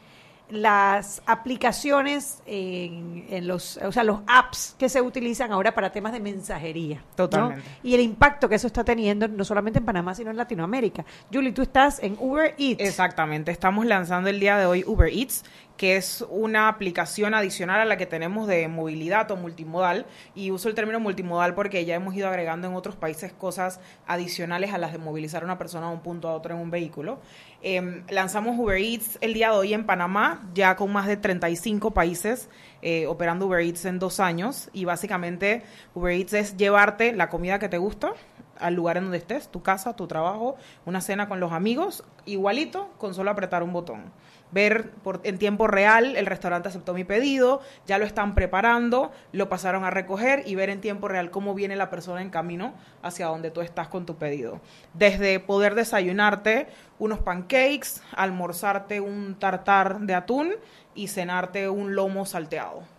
[0.49, 6.13] las aplicaciones en, en los, o sea, los apps que se utilizan ahora para temas
[6.13, 6.97] de mensajería.
[6.97, 7.15] ¿no?
[7.15, 7.65] Totalmente.
[7.83, 11.05] Y el impacto que eso está teniendo no solamente en Panamá, sino en Latinoamérica.
[11.31, 12.81] Julie, tú estás en Uber Eats.
[12.81, 15.43] Exactamente, estamos lanzando el día de hoy Uber Eats,
[15.77, 20.05] que es una aplicación adicional a la que tenemos de movilidad o multimodal.
[20.35, 24.73] Y uso el término multimodal porque ya hemos ido agregando en otros países cosas adicionales
[24.73, 27.19] a las de movilizar a una persona de un punto a otro en un vehículo.
[27.61, 31.91] Em, lanzamos Uber Eats el día de hoy en Panamá, ya con más de 35
[31.91, 32.49] países
[32.81, 34.69] eh, operando Uber Eats en dos años.
[34.73, 35.61] Y básicamente
[35.93, 38.13] Uber Eats es llevarte la comida que te gusta
[38.59, 42.89] al lugar en donde estés, tu casa, tu trabajo, una cena con los amigos, igualito,
[42.97, 44.11] con solo apretar un botón.
[44.51, 44.93] Ver
[45.23, 49.89] en tiempo real, el restaurante aceptó mi pedido, ya lo están preparando, lo pasaron a
[49.89, 53.59] recoger y ver en tiempo real cómo viene la persona en camino hacia donde tú
[53.59, 54.61] estás con tu pedido.
[54.93, 56.67] Desde poder desayunarte
[56.97, 60.53] unos pancakes, almorzarte un tartar de atún
[60.95, 62.96] y cenarte un lomo salteado.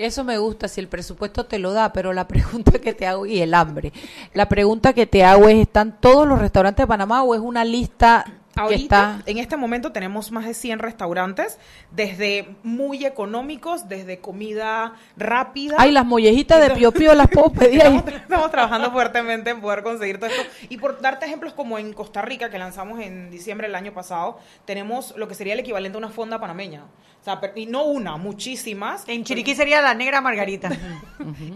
[0.00, 3.26] Eso me gusta si el presupuesto te lo da, pero la pregunta que te hago,
[3.26, 3.92] y el hambre,
[4.32, 7.64] la pregunta que te hago es, ¿están todos los restaurantes de Panamá o es una
[7.64, 8.24] lista
[8.56, 9.30] Ahorita, está...
[9.30, 11.58] en este momento tenemos más de 100 restaurantes,
[11.92, 15.76] desde muy económicos, desde comida rápida.
[15.78, 17.96] Ay, las mollejitas de Pío Pío las puedo pedir ahí.
[17.96, 20.42] Estamos, estamos trabajando fuertemente en poder conseguir todo esto.
[20.68, 24.38] Y por darte ejemplos como en Costa Rica, que lanzamos en diciembre del año pasado,
[24.64, 26.84] tenemos lo que sería el equivalente a una fonda panameña.
[27.20, 29.04] O sea, y no una, muchísimas.
[29.06, 30.70] En Chiriquí sería la negra Margarita.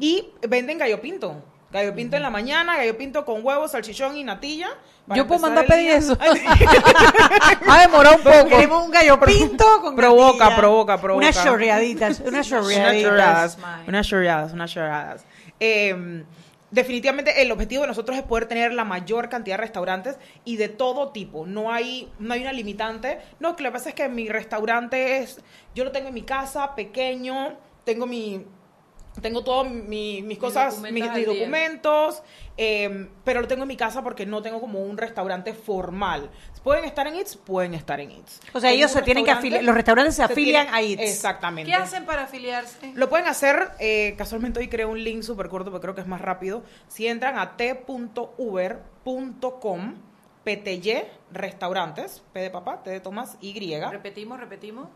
[0.00, 1.42] Y venden gallo pinto.
[1.74, 4.68] Gallo pinto en la mañana, gallo pinto con huevos, salchichón y natilla.
[5.08, 5.96] Yo puedo mandar el pedir día.
[5.96, 6.16] eso.
[7.68, 8.46] Ha demorado un poco.
[8.48, 10.56] Queremos un gallo pinto con Provoca, natilla.
[10.56, 11.26] provoca, provoca.
[11.26, 13.58] Unas chorreaditas, unas chorreaditas.
[13.88, 15.26] unas chorradas, unas chorradas.
[15.58, 16.22] Eh,
[16.70, 20.68] definitivamente el objetivo de nosotros es poder tener la mayor cantidad de restaurantes y de
[20.68, 21.44] todo tipo.
[21.44, 23.18] No hay, no hay una limitante.
[23.40, 25.40] No, que lo que pasa es que mi restaurante es,
[25.74, 28.46] yo lo tengo en mi casa, pequeño, tengo mi
[29.20, 32.22] tengo todos mi- mis cosas, documentos mis, documentos,
[32.56, 36.30] eh, pero lo tengo en mi casa porque no tengo como un restaurante formal.
[36.62, 37.36] ¿Pueden estar en Eats?
[37.36, 38.40] Pueden estar en Eats.
[38.54, 41.02] O sea, ellos se tienen que afiliar, los restaurantes se afilian tienen- a Eats.
[41.12, 41.70] Exactamente.
[41.70, 42.92] ¿Qué hacen para afiliarse?
[42.94, 46.06] Lo pueden hacer, eh, casualmente hoy creo un link súper corto, pero creo que es
[46.06, 46.62] más rápido.
[46.88, 47.56] Si entran a
[49.04, 49.94] t.uber.com,
[50.44, 53.54] PTY Restaurantes, P de papá, T de Tomás, Y.
[53.90, 54.88] Repetimos, repetimos.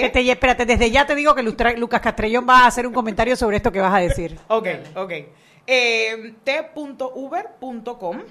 [0.00, 0.06] T.
[0.06, 3.36] Espérate, espérate, desde ya te digo que Lustra- Lucas Castrellón va a hacer un comentario
[3.36, 4.38] sobre esto que vas a decir.
[4.48, 5.12] Ok, ok.
[5.66, 8.22] Eh, t.uber.com,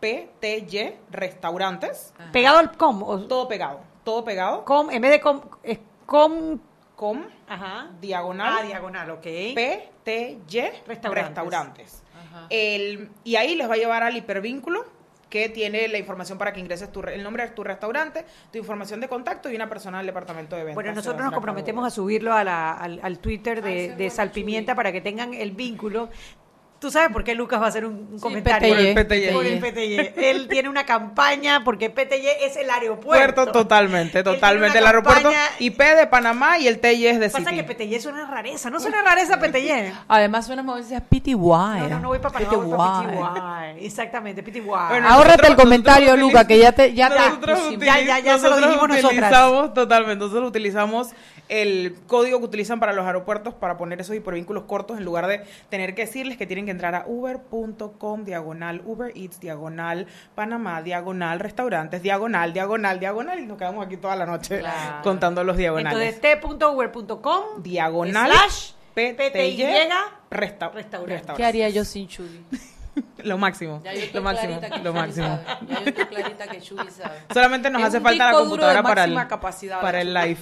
[0.00, 5.40] PTY Restaurantes, Pegado al com, o todo pegado, todo pegado, com, en vez de com,
[5.62, 6.58] es com,
[6.96, 7.90] com, ajá.
[8.00, 9.22] diagonal, Ah, diagonal, ok.
[9.54, 11.26] PTY Restaurantes.
[11.26, 12.02] Restaurantes.
[12.48, 14.84] El- y ahí les va a llevar al hipervínculo
[15.30, 18.58] que tiene la información para que ingreses tu, re- el nombre de tu restaurante, tu
[18.58, 20.74] información de contacto y una persona del departamento de ventas.
[20.74, 24.90] Bueno, nosotros nos comprometemos a subirlo a la- al, al Twitter de, de Salpimienta para
[24.92, 26.10] que tengan el vínculo.
[26.80, 28.74] ¿Tú sabes por qué Lucas va a hacer un, un comentario?
[28.74, 28.74] PTY.
[28.74, 29.32] Por el PTY.
[29.34, 30.24] Por el PTY.
[30.24, 33.34] Él tiene una campaña porque PTY es el aeropuerto.
[33.34, 34.78] Puerto totalmente, totalmente.
[34.78, 37.56] El aeropuerto campaña- IP de Panamá y el TY es de Pasa City.
[37.62, 39.92] que PTY es una rareza, no suena rareza PTY.
[40.08, 41.34] Además suena como decías PTY.
[41.34, 43.70] No, no, no voy para Panamá, voy para PTY.
[43.78, 43.86] PTY.
[43.86, 44.60] Exactamente, PTY.
[44.60, 45.12] Bueno, Ahórrate
[45.42, 47.58] nosotros- el comentario, nosotros Luca, que ya te ya nosotros.
[47.78, 49.12] Ya, ya, ya se lo nosotros dijimos nosotras.
[49.12, 50.24] utilizamos totalmente.
[50.24, 51.08] Nosotros utilizamos
[51.50, 55.42] el código que utilizan para los aeropuertos para poner esos hipervínculos cortos en lugar de
[55.68, 61.40] tener que decirles que tienen que entrar a uber.com diagonal Uber Eats diagonal Panamá diagonal
[61.40, 65.02] restaurantes diagonal diagonal diagonal y nos quedamos aquí toda la noche Claro.
[65.02, 66.14] contando los diagonales.
[66.22, 70.16] Entonces, t.uber.com diagonal slash PTY restaurante.
[70.30, 71.32] resta- restaurante.
[71.36, 72.44] ¿Qué haría yo sin Chuy?
[73.18, 73.80] Lo máximo.
[73.84, 74.60] Ya yo estoy Lo máximo.
[74.60, 75.26] que Lo Chuy máximo.
[75.26, 75.44] sabe.
[75.68, 77.18] Ya yo estoy clarita que Chuy sabe.
[77.32, 80.38] Solamente nos Es hace falta la computadora para el, capacidad, para el live.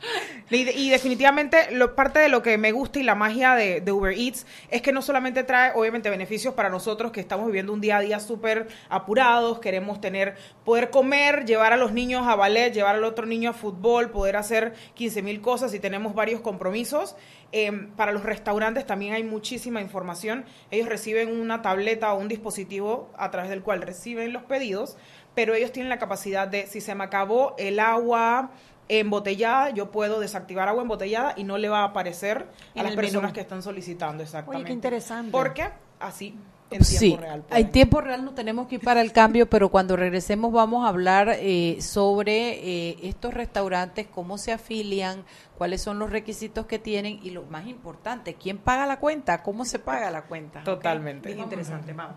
[0.50, 4.46] Y, definitivamente lo, parte de lo que me gusta y la magia de, Uber Eats
[4.70, 8.00] es que no solamente trae obviamente beneficios para nosotros que estamos viviendo un día a
[8.00, 13.04] día súper apurados, queremos tener, poder comer, llevar a los niños a ballet, llevar al
[13.04, 17.14] otro niño a fútbol, poder hacer 15 mil cosas y tenemos varios compromisos.
[17.50, 20.44] Em, para los restaurantes también hay muchísima información.
[20.70, 24.96] Ellos reciben una tableta o un dispositivo a través del cual reciben los pedidos,
[25.34, 28.50] pero ellos tienen la capacidad de, si se me acabó el agua
[28.88, 32.46] embotellada, yo puedo desactivar agua embotellada y no le va a aparecer
[32.76, 34.56] a las personas que están solicitando exactamente.
[34.56, 35.32] Oye, qué interesante.
[35.32, 35.68] Porque
[36.00, 36.34] así
[36.70, 37.44] en tiempo real.
[37.50, 40.88] En tiempo real no tenemos que ir para el cambio, pero cuando regresemos vamos a
[40.88, 45.24] hablar eh, sobre eh, estos restaurantes, cómo se afilian,
[45.56, 49.64] cuáles son los requisitos que tienen y lo más importante, quién paga la cuenta, cómo
[49.64, 50.62] se paga la cuenta.
[50.64, 51.30] Totalmente.
[51.30, 52.16] interesante, vamos.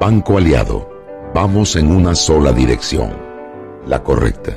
[0.00, 0.88] Banco Aliado,
[1.34, 3.16] vamos en una sola dirección,
[3.84, 4.56] la correcta.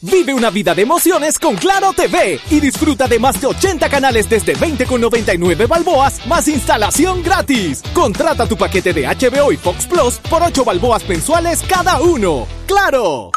[0.00, 4.30] Vive una vida de emociones con Claro TV y disfruta de más de 80 canales
[4.30, 7.82] desde 20,99 balboas más instalación gratis.
[7.92, 12.46] Contrata tu paquete de HBO y Fox Plus por 8 balboas mensuales cada uno.
[12.66, 13.32] ¡Claro!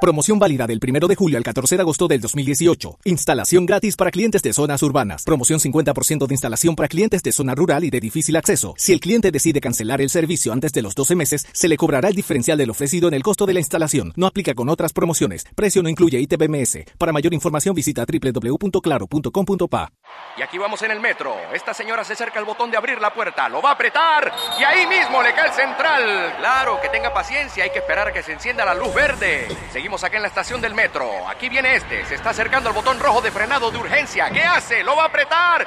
[0.00, 3.00] Promoción válida del 1 de julio al 14 de agosto del 2018.
[3.02, 5.24] Instalación gratis para clientes de zonas urbanas.
[5.24, 8.74] Promoción 50% de instalación para clientes de zona rural y de difícil acceso.
[8.76, 12.10] Si el cliente decide cancelar el servicio antes de los 12 meses, se le cobrará
[12.10, 14.12] el diferencial del ofrecido en el costo de la instalación.
[14.14, 15.44] No aplica con otras promociones.
[15.56, 16.84] Precio no incluye ITBMS.
[16.96, 19.92] Para mayor información visita www.claro.com.pa.
[20.36, 21.34] Y aquí vamos en el metro.
[21.52, 23.48] Esta señora se acerca al botón de abrir la puerta.
[23.48, 26.36] Lo va a apretar y ahí mismo le cae el central.
[26.38, 27.64] Claro, que tenga paciencia.
[27.64, 29.48] Hay que esperar a que se encienda la luz verde.
[29.72, 31.26] Seguimos acá en la estación del metro.
[31.28, 32.04] Aquí viene este.
[32.04, 34.30] Se está acercando al botón rojo de frenado de urgencia.
[34.30, 34.84] ¿Qué hace?
[34.84, 35.66] ¡Lo va a apretar!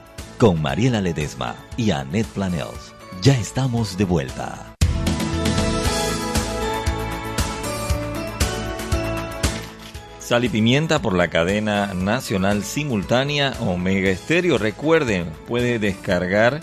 [0.41, 2.95] Con Mariela Ledesma y Annette Planels.
[3.21, 4.73] Ya estamos de vuelta.
[10.17, 14.57] Sal y Pimienta por la cadena nacional simultánea Omega Estéreo.
[14.57, 16.59] Recuerden, puede descargar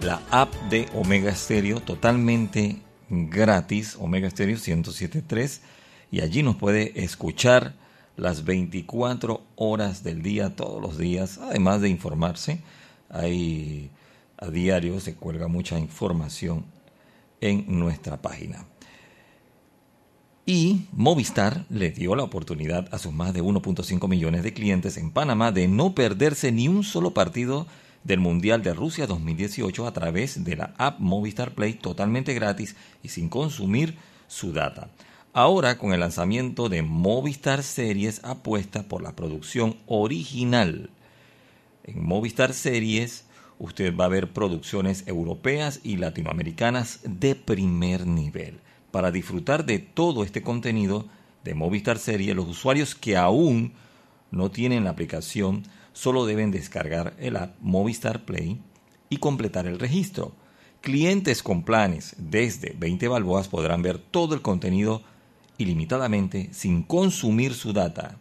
[0.00, 2.76] la app de Omega Stereo totalmente
[3.10, 5.62] gratis, Omega Stereo 1073,
[6.12, 7.74] y allí nos puede escuchar
[8.18, 12.60] las 24 horas del día, todos los días, además de informarse.
[13.08, 13.90] Hay
[14.36, 16.64] a diario, se cuelga mucha información
[17.40, 18.66] en nuestra página.
[20.46, 25.10] Y Movistar le dio la oportunidad a sus más de 1.5 millones de clientes en
[25.10, 27.66] Panamá de no perderse ni un solo partido
[28.02, 33.08] del Mundial de Rusia 2018 a través de la app Movistar Play totalmente gratis y
[33.10, 34.88] sin consumir su data.
[35.34, 40.88] Ahora con el lanzamiento de Movistar Series apuesta por la producción original.
[41.84, 43.26] En Movistar Series
[43.58, 48.60] usted va a ver producciones europeas y latinoamericanas de primer nivel
[48.90, 51.04] para disfrutar de todo este contenido
[51.44, 53.74] de Movistar Serie, los usuarios que aún
[54.30, 58.60] no tienen la aplicación solo deben descargar el app Movistar Play
[59.10, 60.32] y completar el registro.
[60.80, 65.02] Clientes con planes desde 20 balboas podrán ver todo el contenido
[65.58, 68.16] ilimitadamente sin consumir su data.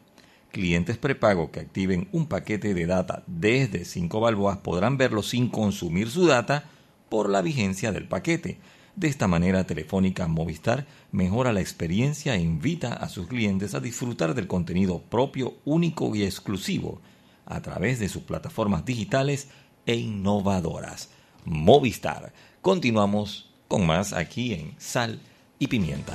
[0.51, 6.09] Clientes prepago que activen un paquete de data desde 5 balboas podrán verlo sin consumir
[6.09, 6.65] su data
[7.09, 8.57] por la vigencia del paquete.
[8.95, 14.33] De esta manera, Telefónica Movistar mejora la experiencia e invita a sus clientes a disfrutar
[14.33, 16.99] del contenido propio, único y exclusivo
[17.45, 19.49] a través de sus plataformas digitales
[19.85, 21.11] e innovadoras.
[21.45, 22.33] Movistar.
[22.61, 25.21] Continuamos con más aquí en Sal
[25.59, 26.13] y Pimienta.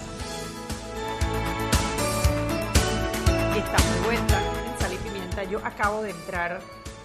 [3.64, 5.44] Estamos de vuelta en Sal y Pimienta.
[5.44, 6.60] Yo acabo de entrar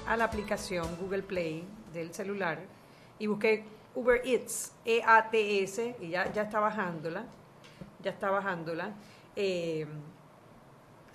[0.08, 2.60] a la aplicación Google Play del celular
[3.20, 7.26] y busqué Uber Eats, E-A-T-S, y ya, ya está bajándola,
[8.04, 8.92] ya está bajándola.
[9.36, 9.88] Eh,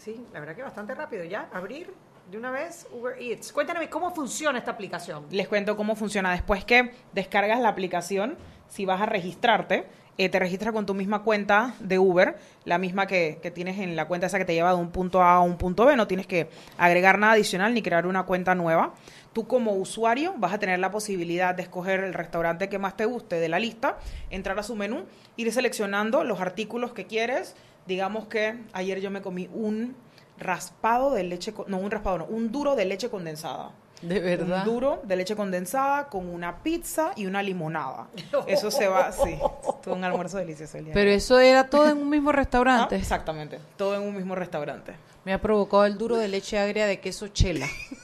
[0.03, 1.23] Sí, la verdad que bastante rápido.
[1.23, 1.95] Ya, abrir
[2.29, 3.53] de una vez Uber Eats.
[3.53, 5.27] Cuéntame cómo funciona esta aplicación.
[5.31, 6.33] Les cuento cómo funciona.
[6.33, 8.37] Después que descargas la aplicación,
[8.67, 9.87] si vas a registrarte,
[10.19, 13.97] eh, te registras con tu misma cuenta de Uber, la misma que, que, tienes en
[13.97, 15.97] la cuenta esa que te lleva de un punto A a un punto B.
[15.97, 18.95] No tienes que agregar nada adicional ni crear una cuenta nueva.
[19.33, 23.07] Tú como usuario vas a tener la posibilidad de escoger el restaurante que más te
[23.07, 23.99] guste de la lista,
[24.29, 25.05] entrar a su menú,
[25.37, 27.57] ir seleccionando los artículos que quieres.
[27.87, 29.97] Digamos que ayer yo me comí un
[30.39, 33.71] raspado de leche, no un raspado, no, un duro de leche condensada.
[34.03, 34.59] De verdad.
[34.59, 38.09] Un duro de leche condensada con una pizza y una limonada.
[38.47, 39.39] Eso se va, sí.
[39.83, 40.95] Fue un almuerzo delicioso el día.
[40.95, 42.97] Pero eso era todo en un mismo restaurante.
[42.97, 44.95] Ah, exactamente, todo en un mismo restaurante.
[45.25, 47.67] Me ha provocado el duro de leche agria de queso chela.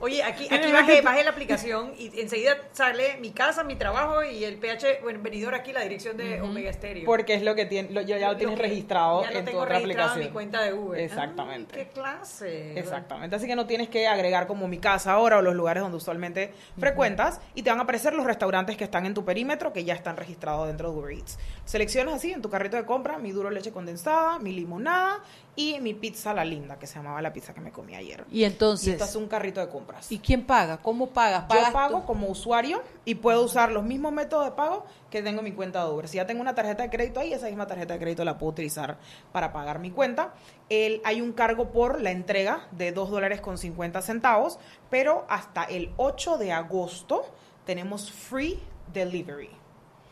[0.00, 4.44] Oye, aquí, aquí bajé, bajé, la aplicación y enseguida sale mi casa, mi trabajo y
[4.44, 7.04] el PH, bueno, venidor aquí, la dirección de Omega Stereo.
[7.04, 9.58] Porque es lo que tiene, lo, ya lo tienes que, registrado ya lo en tengo
[9.58, 10.22] tu otra registrado aplicación.
[10.22, 11.00] en mi cuenta de Uber.
[11.00, 11.74] Exactamente.
[11.76, 12.78] Ay, ¡Qué clase!
[12.78, 13.36] Exactamente.
[13.36, 16.54] Así que no tienes que agregar como mi casa ahora o los lugares donde usualmente
[16.78, 19.94] frecuentas y te van a aparecer los restaurantes que están en tu perímetro que ya
[19.94, 21.38] están registrados dentro de Uber Eats.
[21.66, 25.22] Seleccionas así en tu carrito de compra mi duro leche condensada, mi limonada
[25.56, 28.24] y mi pizza la linda, que se llamaba la pizza que me comí ayer.
[28.30, 28.88] Y entonces.
[28.88, 30.10] Y esto es un carrito de compras.
[30.10, 30.78] ¿Y quién paga?
[30.78, 31.44] ¿Cómo pagas?
[31.44, 32.06] ¿Pagas Yo pago tú?
[32.06, 35.84] como usuario y puedo usar los mismos métodos de pago que tengo en mi cuenta
[35.84, 36.08] de Uber.
[36.08, 38.52] Si ya tengo una tarjeta de crédito ahí, esa misma tarjeta de crédito la puedo
[38.52, 38.98] utilizar
[39.32, 40.34] para pagar mi cuenta.
[40.68, 45.64] El, hay un cargo por la entrega de 2 dólares con 50 centavos, pero hasta
[45.64, 47.24] el 8 de agosto
[47.66, 48.58] tenemos free
[48.92, 49.59] delivery.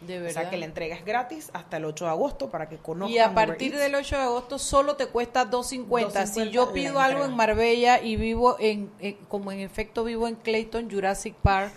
[0.01, 2.77] De O sea que la entrega es gratis hasta el 8 de agosto para que
[2.79, 3.13] conozcan.
[3.15, 6.27] Y a partir del 8 de agosto solo te cuesta 2.50.
[6.27, 10.29] Si 2.50 yo pido algo en Marbella y vivo en, en- como en efecto vivo
[10.29, 11.73] en Clayton, Jurassic Park,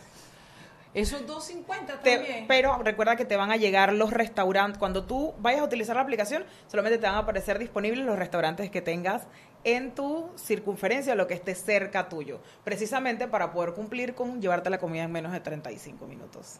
[0.93, 2.45] eso es 2.50 Te- también.
[2.47, 4.77] pero recuerda que te van a llegar los restaurantes.
[4.77, 8.69] Cuando tú vayas a utilizar la aplicación, solamente te van a aparecer disponibles los restaurantes
[8.69, 9.23] que tengas
[9.63, 12.39] en tu circunferencia, lo que esté cerca tuyo.
[12.65, 16.57] Precisamente para poder cumplir con llevarte la comida en menos de 35 minutos.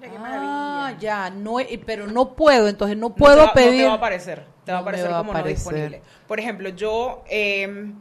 [0.00, 3.52] Mira qué ah, ya, no, pero no puedo, entonces no No puedo te va- No
[3.54, 3.80] pedir.
[3.82, 4.44] te va a aparecer.
[4.64, 6.02] Te va a aparecer va a como no disponible.
[6.26, 7.22] Por ejemplo, yo...
[7.28, 7.92] eh,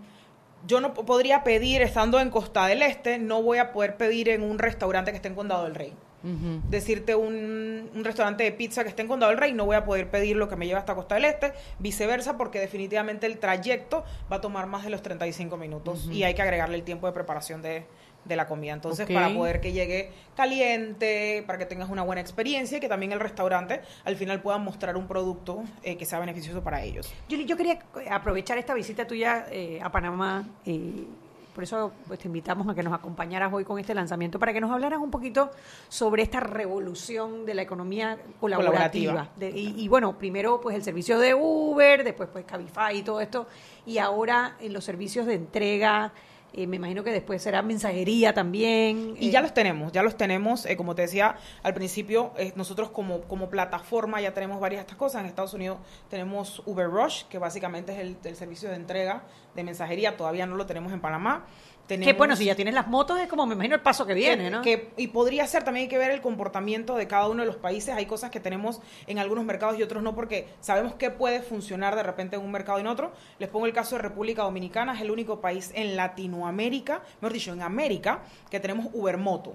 [0.67, 4.43] yo no podría pedir, estando en Costa del Este, no voy a poder pedir en
[4.43, 5.93] un restaurante que esté en Condado del Rey.
[6.21, 9.85] Decirte un, un restaurante de pizza que esté en Condado del Rey, no voy a
[9.85, 14.03] poder pedir lo que me lleva hasta Costa del Este, viceversa, porque definitivamente el trayecto
[14.29, 17.13] va a tomar más de los 35 minutos y hay que agregarle el tiempo de
[17.13, 17.85] preparación de,
[18.25, 18.73] de la comida.
[18.73, 23.11] Entonces, para poder que llegue caliente, para que tengas una buena experiencia y que también
[23.11, 27.11] el restaurante al final pueda mostrar un producto eh, que sea beneficioso para ellos.
[27.27, 27.79] Yo, yo quería
[28.11, 31.07] aprovechar esta visita tuya eh, a Panamá y
[31.55, 34.61] por eso pues, te invitamos a que nos acompañaras hoy con este lanzamiento para que
[34.61, 35.49] nos hablaras un poquito
[35.89, 39.11] sobre esta revolución de la economía colaborativa.
[39.11, 39.29] Colaborativa.
[39.35, 43.19] De- y, y, bueno, primero pues el servicio de Uber, después pues Cabify y todo
[43.19, 43.47] esto,
[43.85, 46.13] y ahora en los servicios de entrega,
[46.53, 49.15] eh, me imagino que después será mensajería también.
[49.19, 50.65] Y eh, ya los tenemos, ya los tenemos.
[50.65, 54.81] eh, como te decía al principio, eh, nosotros como, como plataforma ya tenemos varias de
[54.83, 55.21] estas cosas.
[55.21, 55.77] En Estados Unidos
[56.09, 59.23] tenemos Uber Rush, que básicamente es el, el servicio de entrega
[59.55, 60.17] de mensajería.
[60.17, 61.45] Todavía no lo tenemos en Panamá.
[61.89, 64.13] Tenemos, Que bueno, si ya tienes las motos es como me imagino el paso que
[64.13, 64.61] viene, que- ¿no?
[64.61, 67.55] que- y podría ser, también hay que ver el comportamiento de cada uno de los
[67.55, 67.95] países.
[67.95, 71.95] Hay cosas que tenemos en algunos mercados y otros no, porque sabemos que puede funcionar
[71.95, 73.11] de repente en un mercado y en otro.
[73.39, 77.53] Les pongo el caso de República Dominicana, es el único país en Latinoamérica, mejor dicho,
[77.53, 78.19] en América,
[78.51, 79.53] que tenemos Ubermoto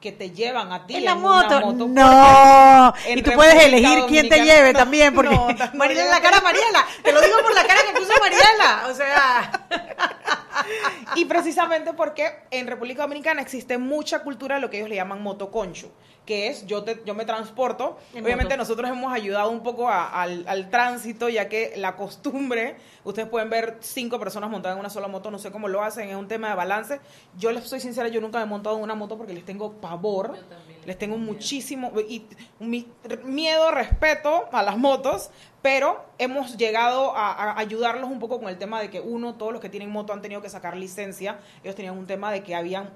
[0.00, 2.92] que te llevan a ti En la moto, moto, no.
[3.06, 6.20] en Y tú puedes elegir quién te lleve No, también, porque no, no Mariela, la
[6.20, 9.52] cara Mariela, te lo digo por la cara que puso Mariela, o sea,
[11.16, 15.22] Y precisamente porque en República Dominicana existe mucha cultura de lo que ellos le llaman
[15.22, 15.90] motoconcho,
[16.24, 17.98] que es yo te, yo me transporto.
[18.14, 18.56] En Obviamente moto.
[18.58, 23.50] nosotros hemos ayudado un poco a- al, al tránsito, ya que la costumbre, ustedes pueden
[23.50, 26.28] ver cinco personas montadas en una sola moto, no sé cómo lo hacen, es un
[26.28, 27.00] tema de balance.
[27.36, 29.72] Yo les soy sincera, yo nunca me he montado en una moto porque les tengo
[29.80, 30.36] pavor,
[30.84, 32.26] les tengo muchísimo y,
[32.58, 32.88] mi-
[33.24, 35.30] miedo, respeto a las motos,
[35.62, 39.52] pero hemos llegado a, a ayudarlos un poco con el tema de que uno, todos
[39.52, 41.38] los que tienen moto han tenido que sacar licencia.
[41.62, 42.90] Ellos tenían un tema de que habían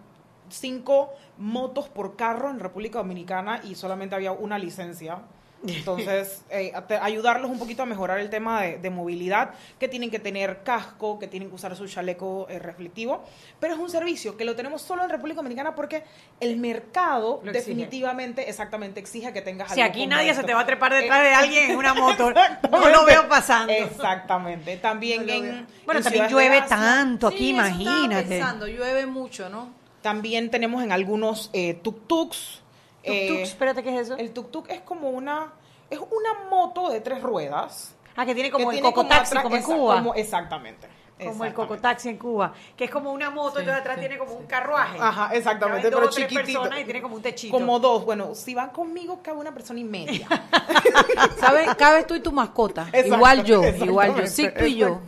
[0.49, 5.21] cinco motos por carro en República Dominicana y solamente había una licencia.
[5.67, 10.19] Entonces, eh, ayudarlos un poquito a mejorar el tema de, de movilidad, que tienen que
[10.19, 13.25] tener casco, que tienen que usar su chaleco eh, reflectivo,
[13.59, 16.05] pero es un servicio que lo tenemos solo en República Dominicana porque
[16.41, 17.53] el mercado Lo exige.
[17.71, 21.23] definitivamente, exactamente, exige que tengas si algo aquí nadie se te va a trepar detrás
[21.23, 22.33] de alguien en una moto,
[22.71, 23.73] no lo veo pasando.
[23.73, 24.77] Exactamente.
[24.77, 25.67] También No en.
[25.85, 28.29] Bueno, en también llueve tanto aquí, Sí, eso imagínate.
[28.29, 29.71] pensando, llueve mucho, ¿no?
[30.03, 32.61] También tenemos en algunos eh, tuk-tuks.
[33.07, 34.17] Tuk-tuk, eh, espérate, ¿qué es eso?
[34.17, 35.53] el tuk-tuk es como una.
[35.89, 37.95] Es una moto de tres ruedas.
[38.17, 39.95] Ah, que tiene como que el cocotaxi, como en Cuba.
[39.97, 40.89] como- exactamente.
[41.25, 44.19] Como el cocotaxi en Cuba, que es como una moto, Sí, entonces atrás sí, tiene
[44.19, 44.99] como un carruaje.
[45.01, 46.61] Ajá, exactamente, pero chiquitito.
[46.61, 47.57] personas y tiene como un techito.
[47.57, 48.05] Como dos.
[48.05, 50.29] Bueno, si van conmigo, cabe una persona y media.
[51.41, 51.75] ¿Sabes?
[51.77, 52.83] Cabes tú y tu mascota.
[52.93, 54.23] Exacto, igual yo, igual yo.
[54.25, 55.01] exactamente, Sixto y yo.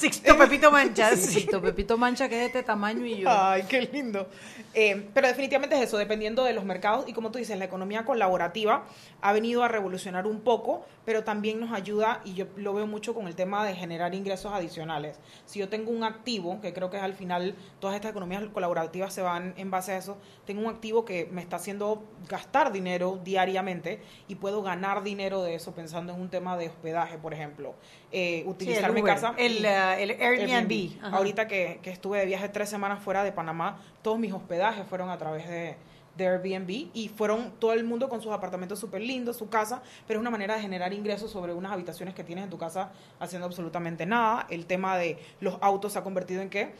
[0.00, 1.20] Sixto Pepito Manchas.
[1.20, 3.28] Sixto Pepito Mancha, que es de este tamaño, y yo.
[3.30, 4.28] Ay, qué lindo.
[4.72, 7.06] Eh, pero definitivamente es eso, dependiendo de los mercados.
[7.06, 8.86] Y como tú dices, la economía colaborativa
[9.20, 13.12] ha venido a revolucionar un poco, pero también nos ayuda, y yo lo veo mucho
[13.12, 15.18] con el tema de generar ingresos adicionales.
[15.44, 19.12] Si yo tengo un activo, que creo que es al final, todas estas economías colaborativas
[19.12, 23.20] se van en base a eso, tengo un activo que me está haciendo gastar dinero
[23.22, 27.74] diariamente y puedo ganar dinero de eso pensando en un tema de hospedaje, por ejemplo.
[28.12, 29.34] Eh, utilizar mi Uber, casa.
[29.36, 31.14] el, eh, el Airbnb.
[31.14, 35.10] Ahorita que, que estuve de viaje tres semanas fuera de Panamá, todos mis hospedajes fueron
[35.10, 35.76] a través de,
[36.16, 40.18] de Airbnb y fueron todo el mundo con sus apartamentos súper lindos, su casa, pero
[40.18, 43.46] es una manera de generar ingresos sobre unas habitaciones que tienes en tu casa haciendo
[43.46, 44.46] absolutamente nada.
[44.50, 46.72] El tema de los autos se ha convertido en que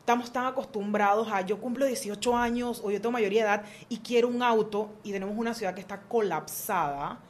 [0.00, 3.98] estamos tan acostumbrados a yo cumplo 18 años o yo tengo mayoría de edad y
[3.98, 7.20] quiero un auto y tenemos una ciudad que está colapsada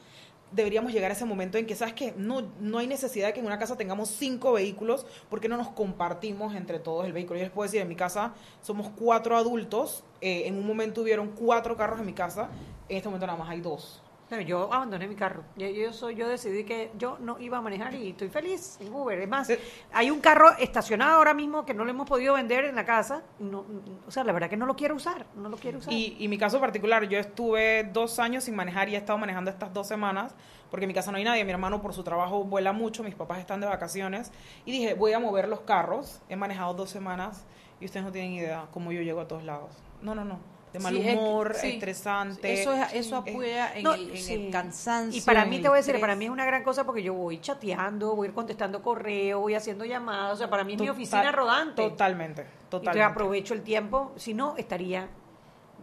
[0.53, 2.14] deberíamos llegar a ese momento en que, ¿sabes qué?
[2.16, 5.68] No, no hay necesidad de que en una casa tengamos cinco vehículos porque no nos
[5.68, 7.38] compartimos entre todos el vehículo.
[7.38, 11.28] Yo les puedo decir, en mi casa somos cuatro adultos, eh, en un momento hubieron
[11.28, 12.49] cuatro carros en mi casa,
[12.88, 14.04] en este momento nada más hay dos.
[14.29, 15.45] Pero yo abandoné mi carro.
[15.57, 18.93] Yo, yo, soy, yo decidí que yo no iba a manejar y estoy feliz en
[18.93, 19.18] Uber.
[19.20, 19.61] Es más, Eh.
[19.93, 23.22] hay un carro estacionado ahora mismo que no lo hemos podido vender en la casa.
[23.39, 23.64] No,
[24.07, 25.27] o sea, la verdad que no lo quiero usar.
[25.37, 25.93] No lo quiero usar.
[25.93, 29.51] Y, y mi caso particular, yo estuve dos años sin manejar y he estado manejando
[29.51, 30.35] estas dos semanas
[30.70, 31.45] porque en mi casa no hay nadie.
[31.45, 34.33] Mi hermano por su trabajo vuela mucho, mis papás están de vacaciones
[34.64, 36.22] y dije, voy a mover los carros.
[36.31, 37.45] He manejado dos semanas
[37.79, 39.77] y ustedes no tienen idea cómo yo llego a todos lados.
[40.01, 40.54] No, no, no.
[40.75, 41.68] De mal Sí, es que- humor, sí.
[41.68, 42.53] estresante.
[42.53, 44.35] Eso, es- eso apoya en, No, el, en sí.
[44.35, 45.16] el cansancio.
[45.18, 47.14] Y para mí, te voy a decir, para mí es una gran cosa porque yo
[47.14, 50.33] voy chateando, voy contestando correo, voy haciendo llamadas.
[50.35, 51.81] O sea, para mí es mi oficina rodante.
[51.81, 53.03] Totalmente, totalmente.
[53.05, 54.12] aprovecho el tiempo.
[54.16, 55.09] Si no, estaría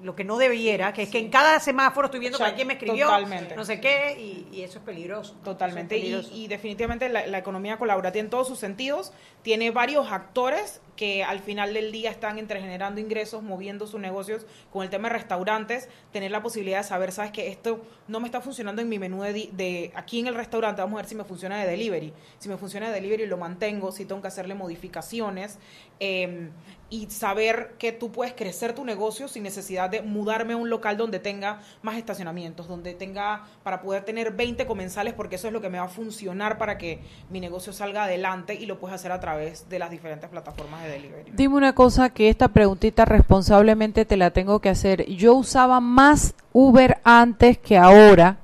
[0.03, 2.67] lo que no debiera, que es que en cada semáforo estoy viendo Chat- para quién
[2.67, 3.55] me escribió, totalmente.
[3.55, 5.35] no sé qué, y, y eso es peligroso.
[5.43, 5.95] Totalmente.
[5.95, 9.13] Y, y definitivamente la, la economía colaborativa en todos sus sentidos
[9.43, 14.45] tiene varios actores que al final del día están entre generando ingresos, moviendo sus negocios
[14.71, 18.27] con el tema de restaurantes, tener la posibilidad de saber, sabes que esto no me
[18.27, 21.15] está funcionando en mi menú de, de aquí en el restaurante, vamos a ver si
[21.15, 22.13] me funciona de delivery.
[22.37, 25.57] Si me funciona de delivery lo mantengo, si tengo que hacerle modificaciones
[25.99, 26.51] eh,
[26.91, 30.97] y saber que tú puedes crecer tu negocio sin necesidad de mudarme a un local
[30.97, 35.61] donde tenga más estacionamientos, donde tenga para poder tener 20 comensales, porque eso es lo
[35.61, 36.99] que me va a funcionar para que
[37.31, 40.90] mi negocio salga adelante y lo puedes hacer a través de las diferentes plataformas de
[41.33, 45.05] Dime una cosa que esta preguntita responsablemente te la tengo que hacer.
[45.07, 48.37] Yo usaba más Uber antes que ahora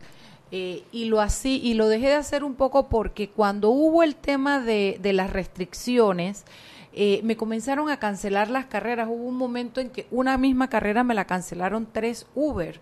[0.52, 4.16] eh, y lo así y lo dejé de hacer un poco porque cuando hubo el
[4.16, 6.46] tema de, de las restricciones
[6.94, 9.08] eh, me comenzaron a cancelar las carreras.
[9.10, 12.80] Hubo un momento en que una misma carrera me la cancelaron tres Uber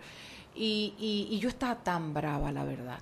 [0.55, 0.93] y-
[1.30, 2.99] y yo estaba tan brava, la verdad,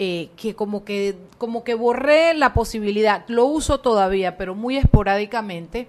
[0.00, 3.24] eh, que como que como que borré la posibilidad.
[3.28, 5.88] Lo uso todavía, pero muy esporádicamente.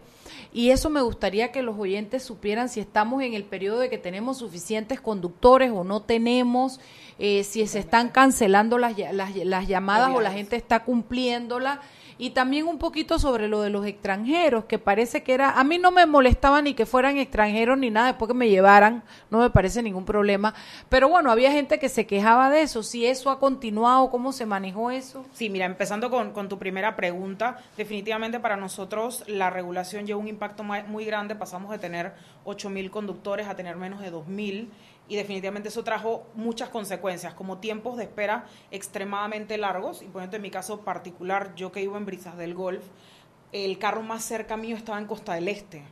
[0.51, 3.99] Y eso me gustaría que los oyentes supieran si estamos en el periodo de que
[3.99, 6.79] tenemos suficientes conductores o no tenemos,
[7.19, 11.81] eh, si se están cancelando las, ll- las, las llamadas o la gente está cumpliéndola.
[12.21, 15.77] Y también un poquito sobre lo de los extranjeros, que parece que era, a mí
[15.77, 19.49] no me molestaba ni que fueran extranjeros ni nada, después que me llevaran, no me
[19.51, 20.53] parece ningún problema.
[20.89, 24.45] Pero bueno, había gente que se quejaba de eso, si eso ha continuado, cómo se
[24.45, 25.25] manejó eso.
[25.33, 30.63] Sí, mira, empezando con, tu primera pregunta, definitivamente para nosotros la regulación lleva un impacto
[30.63, 32.13] muy grande, pasamos de tener
[32.45, 34.69] 8.000 conductores a tener menos de 2.000
[35.09, 40.41] y definitivamente eso trajo muchas consecuencias, como tiempos de espera extremadamente largos, y ejemplo en
[40.43, 42.85] mi caso particular, yo que vivo en Brisas del Golf,
[43.51, 45.83] el carro más cerca mío estaba en Costa del Este.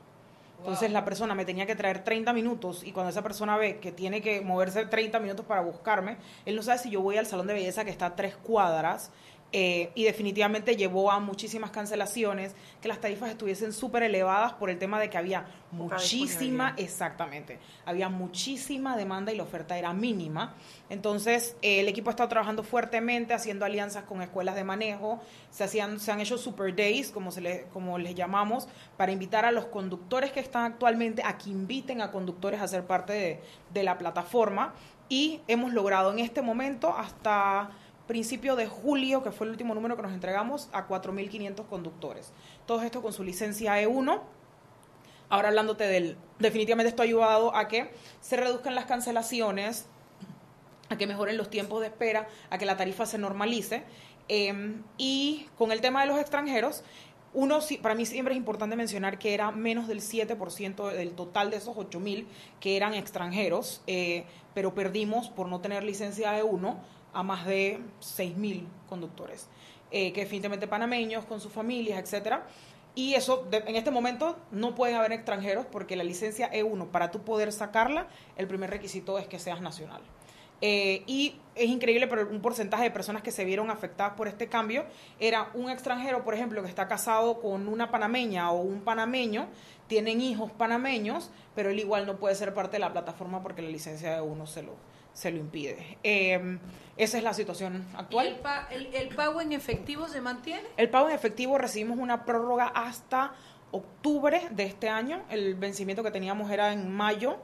[0.60, 3.92] Entonces la persona me tenía que traer 30 minutos y cuando esa persona ve que
[3.92, 7.48] tiene que moverse 30 minutos para buscarme, él no sabe si yo voy al salón
[7.48, 9.12] de belleza que está a tres cuadras
[9.54, 14.78] eh, y definitivamente llevó a muchísimas cancelaciones, que las tarifas estuviesen súper elevadas por el
[14.78, 20.54] tema de que había muchísima, exactamente, había muchísima demanda y la oferta era mínima.
[20.90, 25.64] Entonces eh, el equipo ha estado trabajando fuertemente, haciendo alianzas con escuelas de manejo, se,
[25.64, 28.68] hacían, se han hecho super days, como, se le, como les llamamos,
[28.98, 32.86] para invitar a los conductores que están actualmente a que inviten a conductores a ser
[32.86, 33.40] parte de,
[33.74, 34.74] de la plataforma
[35.10, 37.70] y hemos logrado en este momento hasta
[38.08, 42.32] principio de julio, que fue el último número que nos entregamos, a 4.500 conductores.
[42.66, 44.22] Todo esto con su licencia E1.
[45.30, 47.92] Ahora hablándote del, definitivamente esto ha ayudado a que
[48.22, 49.86] se reduzcan las cancelaciones,
[50.90, 53.84] a que mejoren los tiempos de espera, a que la tarifa se normalice.
[54.30, 56.84] Em, y con el tema de los extranjeros,
[57.34, 61.58] uno, para mí siempre es importante mencionar que era menos del 7% del total de
[61.58, 62.26] esos 8.000
[62.60, 66.80] que eran extranjeros, eh, pero perdimos por no tener licencia de uno
[67.18, 69.48] a más de 6.000 conductores,
[69.90, 72.46] eh, que definitivamente panameños con sus familias, etcétera.
[72.94, 77.24] Y eso, en este momento, no pueden haber extranjeros porque la licencia E1, para tú
[77.24, 80.02] poder sacarla, el primer requisito es que seas nacional.
[80.62, 84.48] Eh, y es increíble, pero un porcentaje de personas que se vieron afectadas por este
[84.48, 84.86] cambio
[85.20, 89.48] era un extranjero, por ejemplo, que está casado con una panameña o un panameño,
[89.88, 93.70] tienen hijos panameños, pero él igual no puede ser parte de la plataforma porque la
[93.70, 94.76] licencia de uno se lo,
[95.18, 95.98] se lo impide.
[96.04, 96.60] Em,
[96.96, 98.40] esa es la situación actual.
[98.70, 100.68] El, el, pago en efectivo se mantiene?
[100.78, 103.34] El pago en efectivo recibimos una prórroga hasta
[103.72, 105.24] octubre de este año.
[105.32, 107.38] El vencimiento que teníamos era en mayo.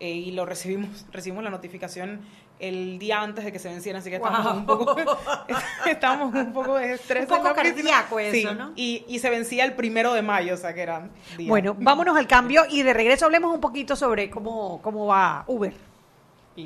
[0.00, 2.20] Eh, y lo recibimos, recibimos la notificación
[2.60, 4.96] el día antes de que se venciera, así que estábamos un poco,
[5.86, 7.22] estábamos un poco de estrés.
[7.30, 8.72] Un poco cardíaco eso, ¿no?
[8.74, 11.12] Y, y, se vencía el primero de mayo, o sea que eran
[11.46, 15.87] Bueno, vámonos al cambio y de regreso hablemos un poquito sobre cómo, cómo va Uber.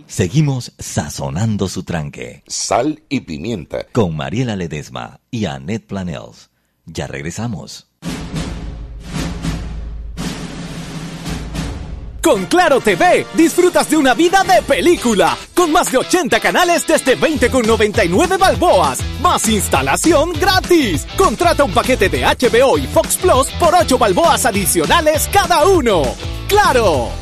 [0.07, 2.43] Seguimos sazonando su tranque.
[2.47, 3.87] Sal y pimienta.
[3.93, 6.51] Con Mariela Ledesma y Annette Planels.
[6.87, 7.87] Ya regresamos.
[12.23, 17.19] Con Claro TV disfrutas de una vida de película, con más de 80 canales desde
[17.19, 21.05] 20,99 balboas, más instalación gratis.
[21.17, 26.03] Contrata un paquete de HBO y Fox Plus por 8 balboas adicionales cada uno.
[26.49, 27.22] ¡Claro!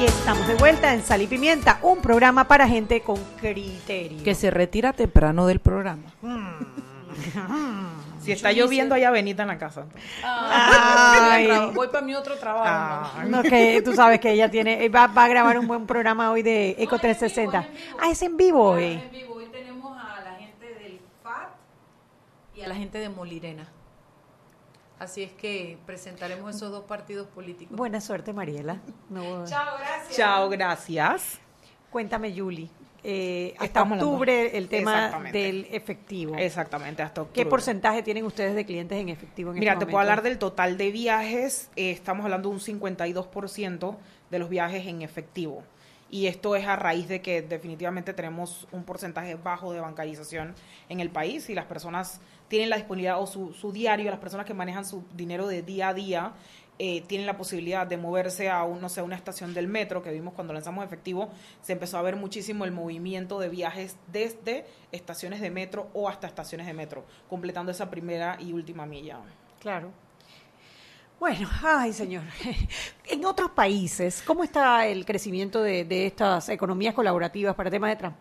[0.00, 4.24] Y estamos de vuelta en Sal y Pimienta, un programa para gente con criterio.
[4.24, 6.04] Que se retira temprano del programa.
[8.22, 9.86] Si está lloviendo, allá Benita en la casa.
[11.74, 13.22] voy para mi otro trabajo.
[13.24, 16.76] No, que tú sabes que ella tiene, va, a grabar un buen programa hoy de
[16.78, 17.66] Eco 360.
[17.98, 18.84] ah, es en vivo hoy.
[18.84, 19.34] en vivo.
[19.34, 21.48] Hoy tenemos a la gente del FAT
[22.54, 23.66] y a la gente de Molirena.
[25.00, 27.74] Así es que presentaremos esos dos partidos políticos.
[27.74, 28.82] Buena suerte, Mariela.
[29.46, 30.16] Chao, gracias.
[30.16, 31.40] Chao, gracias.
[31.90, 32.68] Cuéntame, Julie.
[33.02, 36.36] Eh, hasta octubre el tema del efectivo.
[36.36, 37.42] Exactamente, hasta octubre.
[37.42, 40.36] ¿Qué porcentaje tienen ustedes de clientes en efectivo en Mira, este te puedo hablar del
[40.36, 41.70] total de viajes.
[41.76, 43.96] Eh, estamos hablando de un 52%
[44.30, 45.62] de los viajes en efectivo.
[46.10, 50.54] Y esto es a raíz de que definitivamente tenemos un porcentaje bajo de bancarización
[50.90, 52.20] en el país y las personas
[52.50, 55.88] tienen la disponibilidad o su, su diario, las personas que manejan su dinero de día
[55.88, 56.32] a día,
[56.80, 60.10] eh, tienen la posibilidad de moverse a un, no sé, una estación del metro que
[60.10, 61.28] vimos cuando lanzamos efectivo,
[61.62, 66.26] se empezó a ver muchísimo el movimiento de viajes desde estaciones de metro o hasta
[66.26, 69.18] estaciones de metro, completando esa primera y última milla.
[69.60, 69.92] Claro.
[71.20, 72.24] Bueno, ay señor.
[73.04, 77.96] En otros países, ¿cómo está el crecimiento de, de estas economías colaborativas para temas de
[77.96, 78.18] transporte?